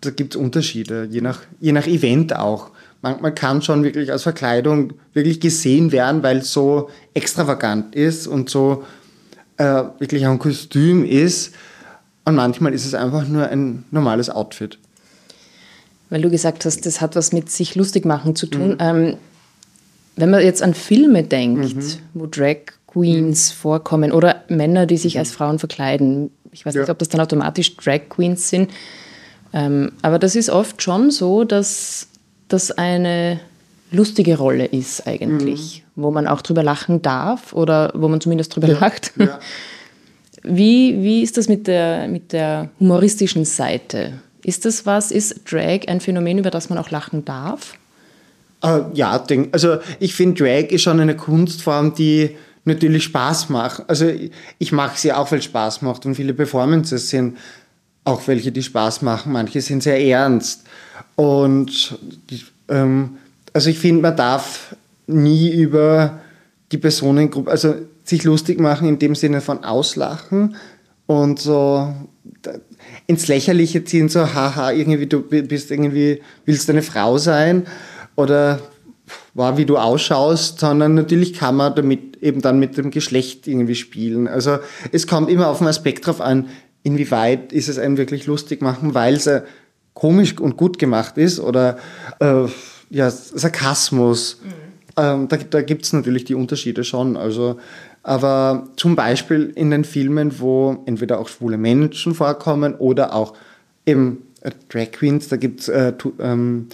da 0.00 0.10
gibt 0.10 0.34
es 0.34 0.40
Unterschiede, 0.40 1.08
je 1.10 1.20
nach, 1.20 1.40
je 1.60 1.72
nach 1.72 1.86
Event 1.86 2.36
auch. 2.36 2.70
Manchmal 3.02 3.34
kann 3.34 3.62
schon 3.62 3.84
wirklich 3.84 4.10
als 4.10 4.24
Verkleidung 4.24 4.94
wirklich 5.12 5.40
gesehen 5.40 5.92
werden, 5.92 6.22
weil 6.22 6.38
es 6.38 6.52
so 6.52 6.90
extravagant 7.14 7.94
ist 7.94 8.26
und 8.26 8.50
so 8.50 8.84
äh, 9.56 9.84
wirklich 9.98 10.26
ein 10.26 10.38
Kostüm 10.38 11.04
ist. 11.04 11.54
Und 12.28 12.34
manchmal 12.34 12.74
ist 12.74 12.84
es 12.84 12.94
einfach 12.94 13.26
nur 13.26 13.48
ein 13.48 13.84
normales 13.90 14.28
Outfit. 14.28 14.78
Weil 16.10 16.20
du 16.20 16.30
gesagt 16.30 16.64
hast, 16.64 16.84
das 16.84 17.00
hat 17.00 17.16
was 17.16 17.32
mit 17.32 17.50
sich 17.50 17.74
lustig 17.74 18.04
machen 18.04 18.36
zu 18.36 18.46
tun. 18.46 18.70
Mhm. 18.70 18.76
Ähm, 18.80 19.16
wenn 20.16 20.30
man 20.30 20.42
jetzt 20.42 20.62
an 20.62 20.74
Filme 20.74 21.22
denkt, 21.22 21.74
mhm. 21.76 21.82
wo 22.14 22.26
Drag 22.26 22.56
Queens 22.86 23.50
vorkommen 23.50 24.12
oder 24.12 24.42
Männer, 24.48 24.86
die 24.86 24.96
sich 24.96 25.18
als 25.18 25.30
Frauen 25.30 25.58
verkleiden. 25.58 26.30
Ich 26.52 26.66
weiß 26.66 26.74
Ja. 26.74 26.82
nicht, 26.82 26.90
ob 26.90 26.98
das 26.98 27.08
dann 27.08 27.20
automatisch 27.20 27.76
Drag 27.76 28.08
Queens 28.08 28.48
sind. 28.48 28.70
Ähm, 29.52 29.92
aber 30.02 30.18
das 30.18 30.34
ist 30.34 30.50
oft 30.50 30.82
schon 30.82 31.10
so, 31.10 31.44
dass 31.44 32.08
das 32.48 32.72
eine 32.72 33.40
lustige 33.90 34.36
Rolle 34.36 34.66
ist 34.66 35.06
eigentlich, 35.06 35.84
wo 35.96 36.10
man 36.10 36.26
auch 36.26 36.42
drüber 36.42 36.62
lachen 36.62 37.00
darf 37.00 37.54
oder 37.54 37.92
wo 37.94 38.08
man 38.08 38.20
zumindest 38.20 38.54
drüber 38.54 38.68
lacht. 38.68 39.12
Ja. 39.16 39.38
Wie, 40.48 41.02
wie 41.02 41.22
ist 41.22 41.36
das 41.36 41.48
mit 41.48 41.66
der, 41.66 42.08
mit 42.08 42.32
der 42.32 42.70
humoristischen 42.80 43.44
Seite? 43.44 44.14
Ist 44.42 44.64
das 44.64 44.86
was? 44.86 45.10
Ist 45.10 45.50
Drag 45.50 45.88
ein 45.88 46.00
Phänomen, 46.00 46.38
über 46.38 46.50
das 46.50 46.70
man 46.70 46.78
auch 46.78 46.90
lachen 46.90 47.24
darf? 47.24 47.74
Äh, 48.62 48.80
ja, 48.94 49.22
also 49.52 49.78
ich 50.00 50.14
finde, 50.14 50.42
Drag 50.42 50.70
ist 50.70 50.82
schon 50.82 51.00
eine 51.00 51.16
Kunstform, 51.16 51.94
die 51.94 52.36
natürlich 52.64 53.04
Spaß 53.04 53.48
macht. 53.50 53.88
Also 53.88 54.10
ich, 54.58 54.72
mache 54.72 54.98
sie 54.98 55.12
auch, 55.12 55.30
weil 55.30 55.40
es 55.40 55.44
Spaß 55.44 55.82
macht 55.82 56.06
und 56.06 56.14
viele 56.14 56.34
Performances 56.34 57.10
sind 57.10 57.36
auch 58.04 58.26
welche, 58.26 58.52
die 58.52 58.62
Spaß 58.62 59.02
machen. 59.02 59.32
Manche 59.32 59.60
sind 59.60 59.82
sehr 59.82 60.00
ernst. 60.00 60.64
Und 61.14 61.98
ähm, 62.68 63.18
also 63.52 63.70
ich 63.70 63.78
finde, 63.78 64.02
man 64.02 64.16
darf 64.16 64.74
nie 65.06 65.50
über 65.50 66.20
die 66.72 66.78
Personengruppe, 66.78 67.50
also 67.50 67.74
sich 68.04 68.24
lustig 68.24 68.60
machen 68.60 68.88
in 68.88 68.98
dem 68.98 69.14
Sinne 69.14 69.40
von 69.40 69.64
auslachen 69.64 70.56
und 71.06 71.40
so 71.40 71.94
ins 73.06 73.28
Lächerliche 73.28 73.84
ziehen, 73.84 74.08
so 74.08 74.34
haha, 74.34 74.72
irgendwie 74.72 75.06
du 75.06 75.22
bist 75.22 75.70
irgendwie, 75.70 76.20
willst 76.44 76.68
eine 76.70 76.82
Frau 76.82 77.18
sein 77.18 77.66
oder 78.16 78.60
war, 79.34 79.56
wie 79.56 79.64
du 79.64 79.78
ausschaust, 79.78 80.58
sondern 80.60 80.94
natürlich 80.94 81.32
kann 81.32 81.56
man 81.56 81.74
damit 81.74 82.22
eben 82.22 82.42
dann 82.42 82.58
mit 82.58 82.76
dem 82.76 82.90
Geschlecht 82.90 83.46
irgendwie 83.46 83.74
spielen. 83.74 84.28
Also 84.28 84.58
es 84.92 85.06
kommt 85.06 85.30
immer 85.30 85.48
auf 85.48 85.58
den 85.58 85.66
Aspekt 85.66 86.06
drauf 86.06 86.20
an, 86.20 86.48
inwieweit 86.82 87.52
ist 87.52 87.68
es 87.68 87.78
einem 87.78 87.96
wirklich 87.96 88.26
lustig 88.26 88.60
machen, 88.60 88.94
weil 88.94 89.14
es 89.14 89.26
äh, 89.26 89.42
komisch 89.94 90.38
und 90.38 90.56
gut 90.56 90.78
gemacht 90.78 91.18
ist 91.18 91.40
oder 91.40 91.78
äh, 92.20 92.44
ja, 92.90 93.10
Sarkasmus. 93.10 94.40
Ähm, 94.98 95.28
da 95.28 95.36
da 95.36 95.62
gibt 95.62 95.84
es 95.84 95.92
natürlich 95.92 96.24
die 96.24 96.34
Unterschiede 96.34 96.82
schon. 96.82 97.16
Also, 97.16 97.58
aber 98.02 98.68
zum 98.76 98.96
Beispiel 98.96 99.52
in 99.54 99.70
den 99.70 99.84
Filmen, 99.84 100.40
wo 100.40 100.82
entweder 100.86 101.20
auch 101.20 101.28
schwule 101.28 101.56
Menschen 101.56 102.14
vorkommen 102.14 102.74
oder 102.74 103.14
auch 103.14 103.34
eben 103.86 104.24
äh, 104.40 104.50
Drag 104.68 104.90
Queens, 104.90 105.28
da 105.28 105.36
gibt 105.36 105.60
es 105.60 105.68
äh, 105.68 105.92
ähm, 106.20 106.68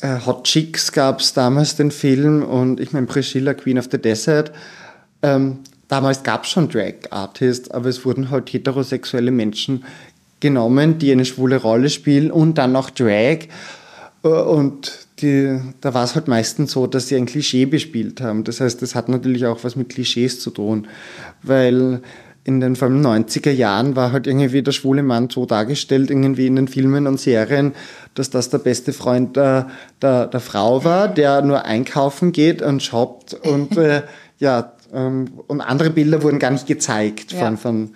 äh, 0.00 0.18
Hot 0.24 0.44
Chicks 0.44 0.92
gab 0.92 1.20
es 1.20 1.34
damals 1.34 1.76
den 1.76 1.90
Film 1.90 2.42
und 2.42 2.80
ich 2.80 2.92
meine 2.92 3.06
Priscilla, 3.06 3.54
Queen 3.54 3.78
of 3.78 3.88
the 3.90 3.98
Desert. 3.98 4.52
Ähm, 5.22 5.58
damals 5.88 6.22
gab 6.22 6.44
es 6.44 6.50
schon 6.50 6.68
Drag 6.68 6.94
Artists, 7.10 7.70
aber 7.70 7.88
es 7.88 8.04
wurden 8.04 8.30
halt 8.30 8.52
heterosexuelle 8.52 9.30
Menschen 9.30 9.84
genommen, 10.40 10.98
die 10.98 11.12
eine 11.12 11.24
schwule 11.24 11.56
Rolle 11.56 11.90
spielen 11.90 12.30
und 12.30 12.58
dann 12.58 12.72
noch 12.72 12.90
Drag. 12.90 13.48
Äh, 14.26 14.42
Und 14.42 15.06
die, 15.20 15.58
da 15.80 15.94
war 15.94 16.04
es 16.04 16.14
halt 16.14 16.28
meistens 16.28 16.72
so, 16.72 16.86
dass 16.86 17.08
sie 17.08 17.16
ein 17.16 17.26
Klischee 17.26 17.64
bespielt 17.66 18.20
haben. 18.20 18.44
Das 18.44 18.60
heißt, 18.60 18.82
das 18.82 18.94
hat 18.94 19.08
natürlich 19.08 19.46
auch 19.46 19.64
was 19.64 19.76
mit 19.76 19.88
Klischees 19.88 20.40
zu 20.40 20.50
tun, 20.50 20.88
weil 21.42 22.02
in 22.44 22.60
den 22.60 22.76
vor 22.76 22.86
allem 22.88 23.00
90er 23.04 23.50
Jahren 23.50 23.96
war 23.96 24.12
halt 24.12 24.26
irgendwie 24.28 24.62
der 24.62 24.70
schwule 24.72 25.02
Mann 25.02 25.28
so 25.30 25.46
dargestellt, 25.46 26.10
irgendwie 26.10 26.46
in 26.46 26.54
den 26.54 26.68
Filmen 26.68 27.06
und 27.08 27.18
Serien, 27.18 27.72
dass 28.14 28.30
das 28.30 28.50
der 28.50 28.58
beste 28.58 28.92
Freund 28.92 29.34
der, 29.36 29.68
der, 30.00 30.26
der 30.28 30.40
Frau 30.40 30.84
war, 30.84 31.08
der 31.08 31.42
nur 31.42 31.64
einkaufen 31.64 32.30
geht 32.30 32.62
und 32.62 32.82
shoppt 32.84 33.34
und 33.34 33.76
äh, 33.76 34.02
ja, 34.38 34.72
ähm, 34.94 35.26
und 35.48 35.60
andere 35.60 35.90
Bilder 35.90 36.22
wurden 36.22 36.38
gar 36.38 36.52
nicht 36.52 36.66
gezeigt 36.68 37.32
Ja. 37.32 37.38
von, 37.40 37.56
von, 37.56 37.90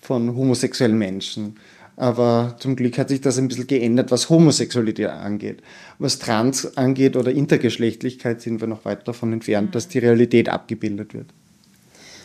von 0.00 0.34
homosexuellen 0.34 0.96
Menschen. 0.96 1.56
Aber 2.00 2.56
zum 2.58 2.76
Glück 2.76 2.96
hat 2.96 3.10
sich 3.10 3.20
das 3.20 3.36
ein 3.36 3.48
bisschen 3.48 3.66
geändert, 3.66 4.10
was 4.10 4.30
Homosexualität 4.30 5.10
angeht. 5.10 5.58
Was 5.98 6.18
Trans 6.18 6.78
angeht 6.78 7.14
oder 7.14 7.30
Intergeschlechtlichkeit 7.30 8.40
sind 8.40 8.62
wir 8.62 8.68
noch 8.68 8.86
weit 8.86 9.06
davon 9.06 9.34
entfernt, 9.34 9.74
dass 9.74 9.86
die 9.86 9.98
Realität 9.98 10.48
abgebildet 10.48 11.12
wird. 11.12 11.26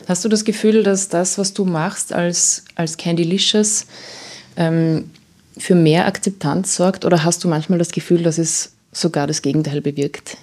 Hast 0.08 0.24
du 0.24 0.30
das 0.30 0.46
Gefühl, 0.46 0.84
dass 0.84 1.10
das, 1.10 1.38
was 1.38 1.54
du 1.54 1.66
machst 1.66 2.14
als, 2.14 2.64
als 2.76 2.96
Candylicious, 2.96 3.86
ähm, 4.56 5.10
für 5.58 5.76
mehr 5.76 6.06
Akzeptanz 6.06 6.74
sorgt? 6.74 7.04
Oder 7.04 7.26
hast 7.26 7.44
du 7.44 7.50
manchmal 7.50 7.78
das 7.78 7.92
Gefühl, 7.92 8.24
dass 8.24 8.38
es 8.38 8.72
sogar 8.94 9.28
das 9.28 9.42
Gegenteil 9.42 9.82
bewirkt? 9.82 10.38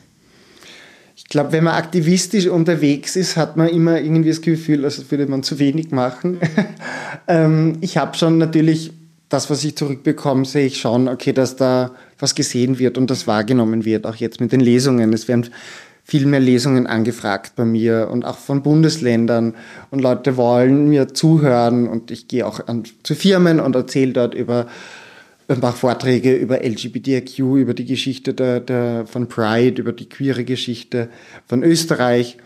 Ich 1.16 1.24
glaube, 1.24 1.52
wenn 1.52 1.64
man 1.64 1.76
aktivistisch 1.76 2.48
unterwegs 2.48 3.16
ist, 3.16 3.38
hat 3.38 3.56
man 3.56 3.70
immer 3.70 3.98
irgendwie 3.98 4.28
das 4.28 4.42
Gefühl, 4.42 4.84
als 4.84 5.10
würde 5.10 5.24
man 5.26 5.42
zu 5.42 5.58
wenig 5.58 5.90
machen. 5.90 6.38
ähm, 7.28 7.78
ich 7.80 7.96
habe 7.96 8.14
schon 8.18 8.36
natürlich 8.36 8.92
das, 9.32 9.50
was 9.50 9.64
ich 9.64 9.76
zurückbekomme, 9.76 10.44
sehe 10.44 10.66
ich 10.66 10.78
schon, 10.78 11.08
okay, 11.08 11.32
dass 11.32 11.56
da 11.56 11.92
was 12.18 12.34
gesehen 12.34 12.78
wird 12.78 12.98
und 12.98 13.10
das 13.10 13.26
wahrgenommen 13.26 13.84
wird, 13.84 14.06
auch 14.06 14.16
jetzt 14.16 14.40
mit 14.40 14.52
den 14.52 14.60
Lesungen. 14.60 15.12
Es 15.12 15.28
werden 15.28 15.50
viel 16.04 16.26
mehr 16.26 16.40
Lesungen 16.40 16.86
angefragt 16.86 17.52
bei 17.56 17.64
mir 17.64 18.08
und 18.10 18.24
auch 18.24 18.38
von 18.38 18.62
Bundesländern 18.62 19.54
und 19.90 20.00
Leute 20.00 20.36
wollen 20.36 20.88
mir 20.88 21.14
zuhören 21.14 21.88
und 21.88 22.10
ich 22.10 22.28
gehe 22.28 22.46
auch 22.46 22.66
an, 22.66 22.84
zu 23.02 23.14
Firmen 23.14 23.60
und 23.60 23.74
erzähle 23.76 24.12
dort 24.12 24.34
über 24.34 24.66
mache 25.60 25.76
Vorträge 25.76 26.34
über 26.34 26.64
LGBTIQ, 26.64 27.38
über 27.38 27.74
die 27.74 27.84
Geschichte 27.84 28.32
der, 28.32 28.60
der, 28.60 29.06
von 29.06 29.28
Pride, 29.28 29.80
über 29.80 29.92
die 29.92 30.08
queere 30.08 30.44
Geschichte 30.44 31.08
von 31.46 31.62
Österreich. 31.62 32.38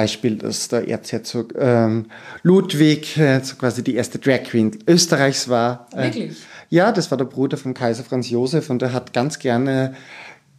Beispiel, 0.00 0.36
dass 0.36 0.68
der 0.68 0.88
Erzherzog 0.88 1.52
ähm, 1.58 2.06
Ludwig 2.42 3.18
äh, 3.18 3.40
quasi 3.58 3.84
die 3.84 3.96
erste 3.96 4.18
Drag 4.18 4.44
Queen 4.44 4.78
Österreichs 4.86 5.50
war. 5.50 5.88
Äh, 5.92 6.04
Wirklich? 6.04 6.36
ja, 6.70 6.90
das 6.90 7.10
war 7.10 7.18
der 7.18 7.26
Bruder 7.26 7.58
von 7.58 7.74
Kaiser 7.74 8.02
Franz 8.02 8.30
Josef 8.30 8.70
und 8.70 8.80
der 8.80 8.94
hat 8.94 9.12
ganz 9.12 9.38
gerne 9.38 9.94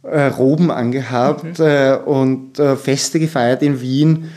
äh, 0.04 0.26
Roben 0.26 0.70
angehabt 0.70 1.58
äh, 1.58 1.98
und 2.04 2.60
äh, 2.60 2.76
Feste 2.76 3.18
gefeiert 3.18 3.64
in 3.64 3.80
Wien 3.80 4.30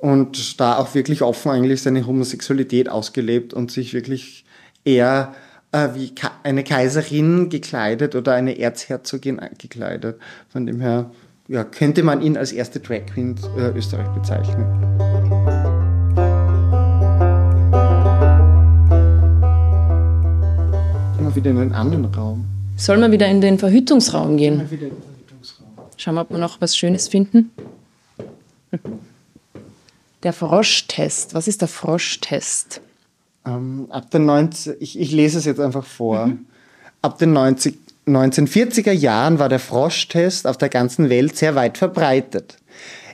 und 0.00 0.58
da 0.58 0.78
auch 0.78 0.94
wirklich 0.94 1.20
offen 1.20 1.50
eigentlich 1.50 1.82
seine 1.82 2.06
Homosexualität 2.06 2.88
ausgelebt 2.88 3.52
und 3.52 3.70
sich 3.70 3.92
wirklich 3.92 4.46
eher 4.86 5.34
äh, 5.72 5.88
wie 5.92 6.14
eine 6.44 6.64
Kaiserin 6.64 7.50
gekleidet 7.50 8.14
oder 8.14 8.32
eine 8.32 8.58
Erzherzogin 8.58 9.38
gekleidet. 9.58 10.18
Von 10.48 10.64
dem 10.64 10.80
her 10.80 11.10
ja, 11.48 11.64
könnte 11.64 12.02
man 12.02 12.22
ihn 12.22 12.36
als 12.36 12.52
erste 12.52 12.80
Drag 12.80 13.06
Queen 13.06 13.36
äh, 13.56 13.70
Österreich 13.70 14.08
bezeichnen. 14.08 14.64
Immer 21.18 21.34
wieder 21.36 21.50
in 21.50 21.58
einen 21.58 21.72
anderen 21.72 22.04
Raum. 22.06 22.44
Soll 22.76 22.98
man 22.98 23.12
wieder 23.12 23.28
in 23.28 23.40
den 23.40 23.58
Verhütungsraum 23.58 24.36
gehen? 24.36 24.54
Immer 24.54 24.70
wieder 24.70 24.86
in 24.88 24.94
den 24.94 25.02
Verhütungsraum. 25.02 25.66
Schauen 25.96 26.14
wir, 26.14 26.20
ob 26.22 26.30
wir 26.30 26.38
noch 26.38 26.60
was 26.60 26.76
Schönes 26.76 27.08
finden. 27.08 27.50
Der 30.22 30.32
Froschtest. 30.32 31.34
Was 31.34 31.46
ist 31.46 31.60
der 31.60 31.68
Froschtest? 31.68 32.80
Ähm, 33.46 33.86
ab 33.90 34.10
den 34.10 34.26
19, 34.26 34.74
ich, 34.80 34.98
ich 34.98 35.12
lese 35.12 35.38
es 35.38 35.44
jetzt 35.44 35.60
einfach 35.60 35.84
vor. 35.84 36.32
Ab 37.00 37.18
den 37.18 37.32
90, 37.32 37.78
1940er 38.06 38.92
Jahren 38.92 39.38
war 39.38 39.48
der 39.48 39.58
Froschtest 39.58 40.46
auf 40.46 40.56
der 40.56 40.68
ganzen 40.68 41.08
Welt 41.08 41.36
sehr 41.36 41.54
weit 41.54 41.76
verbreitet. 41.78 42.56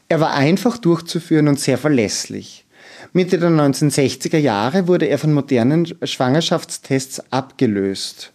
Er 0.09 0.20
war 0.20 0.35
einfach 0.35 0.76
durchzuführen 0.76 1.48
und 1.48 1.59
sehr 1.59 1.78
verlässlich. 1.78 2.66
Mitte 3.14 3.38
der 3.38 3.50
1960er 3.50 4.38
Jahre 4.38 4.88
wurde 4.88 5.07
er 5.07 5.18
von 5.18 5.33
modernen 5.33 5.87
Schwangerschaftstests 6.02 7.22
abgelöst. 7.31 8.33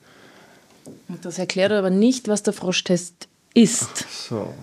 Das 1.22 1.38
erklärt 1.38 1.72
aber 1.72 1.89
nicht, 1.89 2.28
was 2.28 2.43
der 2.43 2.54
Froschtest 2.54 3.28
ist. 3.54 4.06
So. 4.28 4.54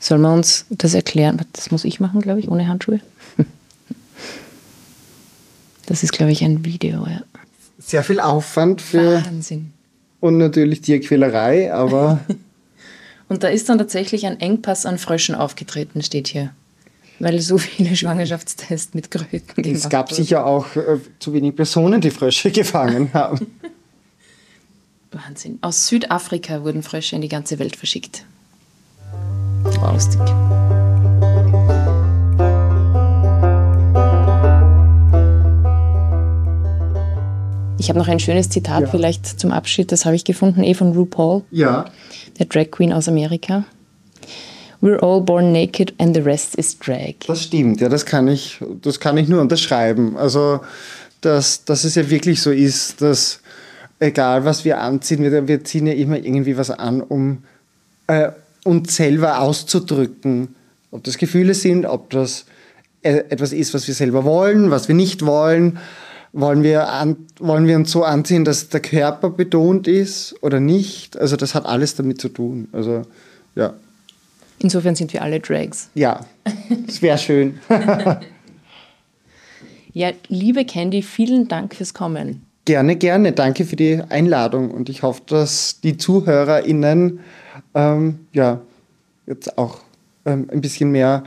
Sollen 0.00 0.22
wir 0.22 0.32
uns 0.32 0.66
das 0.70 0.94
erklären? 0.94 1.40
Das 1.52 1.70
muss 1.70 1.84
ich 1.84 2.00
machen, 2.00 2.20
glaube 2.20 2.40
ich, 2.40 2.48
ohne 2.48 2.68
Handschuhe. 2.68 3.00
Das 5.86 6.02
ist, 6.02 6.12
glaube 6.12 6.32
ich, 6.32 6.42
ein 6.42 6.64
Video, 6.64 7.06
ja. 7.06 7.22
Sehr 7.78 8.02
viel 8.02 8.18
Aufwand 8.18 8.80
für 8.80 9.22
Wahnsinn. 9.22 9.73
Und 10.24 10.38
natürlich 10.38 10.80
Tierquälerei, 10.80 11.72
aber 11.72 12.20
Und 13.28 13.42
da 13.42 13.48
ist 13.48 13.68
dann 13.68 13.78
tatsächlich 13.78 14.26
ein 14.26 14.38
Engpass 14.40 14.86
an 14.86 14.98
Fröschen 14.98 15.34
aufgetreten, 15.34 16.02
steht 16.02 16.28
hier. 16.28 16.50
Weil 17.18 17.40
so 17.40 17.58
viele 17.58 17.94
Schwangerschaftstests 17.96 18.94
mit 18.94 19.10
Kröten 19.10 19.62
gemacht 19.62 19.84
es 19.84 19.88
gab 19.88 20.10
wurden. 20.10 20.16
sicher 20.22 20.46
auch 20.46 20.76
äh, 20.76 20.98
zu 21.18 21.32
wenig 21.32 21.56
Personen, 21.56 22.00
die 22.00 22.10
Frösche 22.10 22.50
gefangen 22.52 23.12
haben. 23.12 23.46
Wahnsinn. 25.12 25.58
Aus 25.62 25.86
Südafrika 25.86 26.64
wurden 26.64 26.82
Frösche 26.82 27.16
in 27.16 27.22
die 27.22 27.28
ganze 27.28 27.58
Welt 27.58 27.76
verschickt. 27.76 28.24
Lustig. 29.80 30.20
Ich 37.78 37.88
habe 37.88 37.98
noch 37.98 38.08
ein 38.08 38.20
schönes 38.20 38.48
Zitat 38.48 38.82
Ja. 38.82 38.86
vielleicht 38.88 39.26
zum 39.40 39.50
Abschied, 39.50 39.92
das 39.92 40.04
habe 40.04 40.16
ich 40.16 40.24
gefunden, 40.24 40.62
eh 40.62 40.74
von 40.74 40.92
RuPaul, 40.92 41.42
Ja. 41.50 41.86
der 42.38 42.46
Drag 42.46 42.70
Queen 42.70 42.92
aus 42.92 43.08
Amerika. 43.08 43.64
We're 44.80 45.00
all 45.02 45.20
born 45.20 45.52
naked 45.52 45.94
and 45.98 46.14
the 46.14 46.20
rest 46.22 46.54
is 46.56 46.78
drag. 46.78 47.14
Das 47.26 47.42
stimmt, 47.42 47.80
ja, 47.80 47.88
das 47.88 48.04
kann 48.04 48.28
ich, 48.28 48.60
das 48.82 49.00
kann 49.00 49.16
ich 49.16 49.28
nur 49.28 49.40
unterschreiben. 49.40 50.16
Also, 50.16 50.60
dass, 51.22 51.64
dass 51.64 51.84
es 51.84 51.94
ja 51.94 52.08
wirklich 52.10 52.42
so 52.42 52.50
ist, 52.50 53.00
dass 53.00 53.40
egal 53.98 54.44
was 54.44 54.64
wir 54.64 54.80
anziehen, 54.80 55.22
wir, 55.22 55.48
wir 55.48 55.64
ziehen 55.64 55.86
ja 55.86 55.94
immer 55.94 56.16
irgendwie 56.18 56.56
was 56.56 56.70
an, 56.70 57.00
um 57.00 57.44
äh, 58.08 58.30
uns 58.64 58.94
selber 58.96 59.40
auszudrücken. 59.40 60.54
Ob 60.90 61.02
das 61.04 61.16
Gefühle 61.18 61.54
sind, 61.54 61.86
ob 61.86 62.10
das 62.10 62.44
äh, 63.02 63.24
etwas 63.30 63.52
ist, 63.52 63.72
was 63.74 63.88
wir 63.88 63.94
selber 63.94 64.24
wollen, 64.24 64.70
was 64.70 64.86
wir 64.88 64.94
nicht 64.94 65.24
wollen. 65.24 65.78
Wollen 66.36 66.64
wir, 66.64 66.88
an, 66.88 67.16
wollen 67.38 67.68
wir 67.68 67.76
uns 67.76 67.92
so 67.92 68.02
anziehen, 68.02 68.44
dass 68.44 68.68
der 68.68 68.80
Körper 68.80 69.30
betont 69.30 69.86
ist 69.86 70.34
oder 70.42 70.58
nicht? 70.58 71.16
Also 71.16 71.36
das 71.36 71.54
hat 71.54 71.64
alles 71.64 71.94
damit 71.94 72.20
zu 72.20 72.28
tun. 72.28 72.66
Also 72.72 73.02
ja. 73.54 73.74
Insofern 74.58 74.96
sind 74.96 75.12
wir 75.12 75.22
alle 75.22 75.38
Drags. 75.38 75.90
Ja, 75.94 76.26
es 76.88 77.00
wäre 77.02 77.18
schön. 77.18 77.60
ja, 79.92 80.10
liebe 80.26 80.64
Candy, 80.64 81.02
vielen 81.02 81.46
Dank 81.46 81.76
fürs 81.76 81.94
Kommen. 81.94 82.42
Gerne, 82.64 82.96
gerne. 82.96 83.30
Danke 83.30 83.64
für 83.64 83.76
die 83.76 84.02
Einladung 84.08 84.72
und 84.72 84.88
ich 84.88 85.04
hoffe, 85.04 85.22
dass 85.26 85.80
die 85.82 85.98
ZuhörerInnen 85.98 87.20
ähm, 87.76 88.18
ja, 88.32 88.60
jetzt 89.28 89.56
auch 89.56 89.82
ähm, 90.24 90.48
ein 90.50 90.60
bisschen 90.60 90.90
mehr 90.90 91.22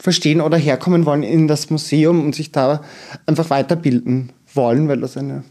verstehen 0.00 0.40
oder 0.40 0.56
herkommen 0.56 1.06
wollen 1.06 1.22
in 1.22 1.46
das 1.46 1.70
Museum 1.70 2.24
und 2.24 2.34
sich 2.34 2.50
da 2.50 2.82
einfach 3.24 3.50
weiterbilden 3.50 4.32
wollen, 4.54 4.88
weil 4.88 5.00
das 5.00 5.16
eine 5.16 5.44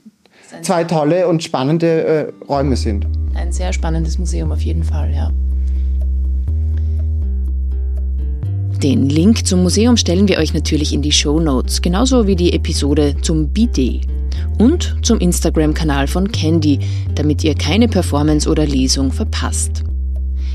zwei 0.62 0.84
tolle 0.84 1.28
und 1.28 1.44
spannende 1.44 2.04
äh, 2.04 2.32
Räume 2.48 2.76
sind. 2.76 3.08
Ein 3.36 3.52
sehr 3.52 3.74
spannendes 3.74 4.18
Museum 4.18 4.52
auf 4.52 4.62
jeden 4.62 4.84
Fall, 4.84 5.14
ja. 5.14 5.32
Den 8.84 9.10
Link 9.10 9.48
zum 9.48 9.64
Museum 9.64 9.98
stellen 9.98 10.28
wir 10.28 10.38
euch 10.38 10.54
natürlich 10.54 10.94
in 10.94 11.02
die 11.02 11.12
Show 11.12 11.40
Notes, 11.40 11.82
genauso 11.82 12.28
wie 12.28 12.36
die 12.36 12.54
Episode 12.54 13.16
zum 13.22 13.50
Bidet 13.50 14.08
und 14.60 14.96
zum 15.02 15.20
Instagram-Kanal 15.20 16.08
von 16.08 16.32
Candy, 16.32 16.80
damit 17.16 17.44
ihr 17.44 17.56
keine 17.56 17.88
Performance 17.88 18.48
oder 18.48 18.68
Lesung 18.68 19.12
verpasst. 19.12 19.84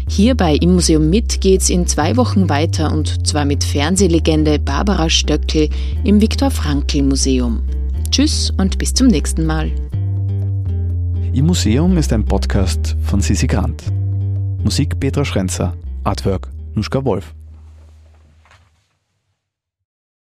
Hierbei 0.09 0.57
im 0.57 0.75
Museum 0.75 1.11
mit 1.11 1.41
geht's 1.41 1.69
in 1.69 1.87
zwei 1.87 2.17
Wochen 2.17 2.49
weiter 2.49 2.93
und 2.93 3.27
zwar 3.27 3.45
mit 3.45 3.65
Fernsehlegende 3.65 4.59
Barbara 4.59 5.09
Stöckel 5.09 5.69
im 6.05 6.21
Viktor 6.21 6.51
Frankl 6.51 7.03
Museum. 7.03 7.61
Tschüss 8.13 8.51
und 8.59 8.77
bis 8.77 8.93
zum 8.93 9.07
nächsten 9.07 9.47
Mal. 9.47 9.73
Im 11.33 11.47
Museum 11.47 11.97
ist 11.97 12.13
ein 12.13 12.27
Podcast 12.27 12.95
von 13.03 13.23
Sisi 13.23 13.47
Grant. 13.47 13.85
Musik 14.63 15.01
Petra 15.01 15.25
Schrenzer, 15.25 15.75
Artwork 16.05 16.51
Nuschka 16.75 17.03
Wolf. 17.07 17.35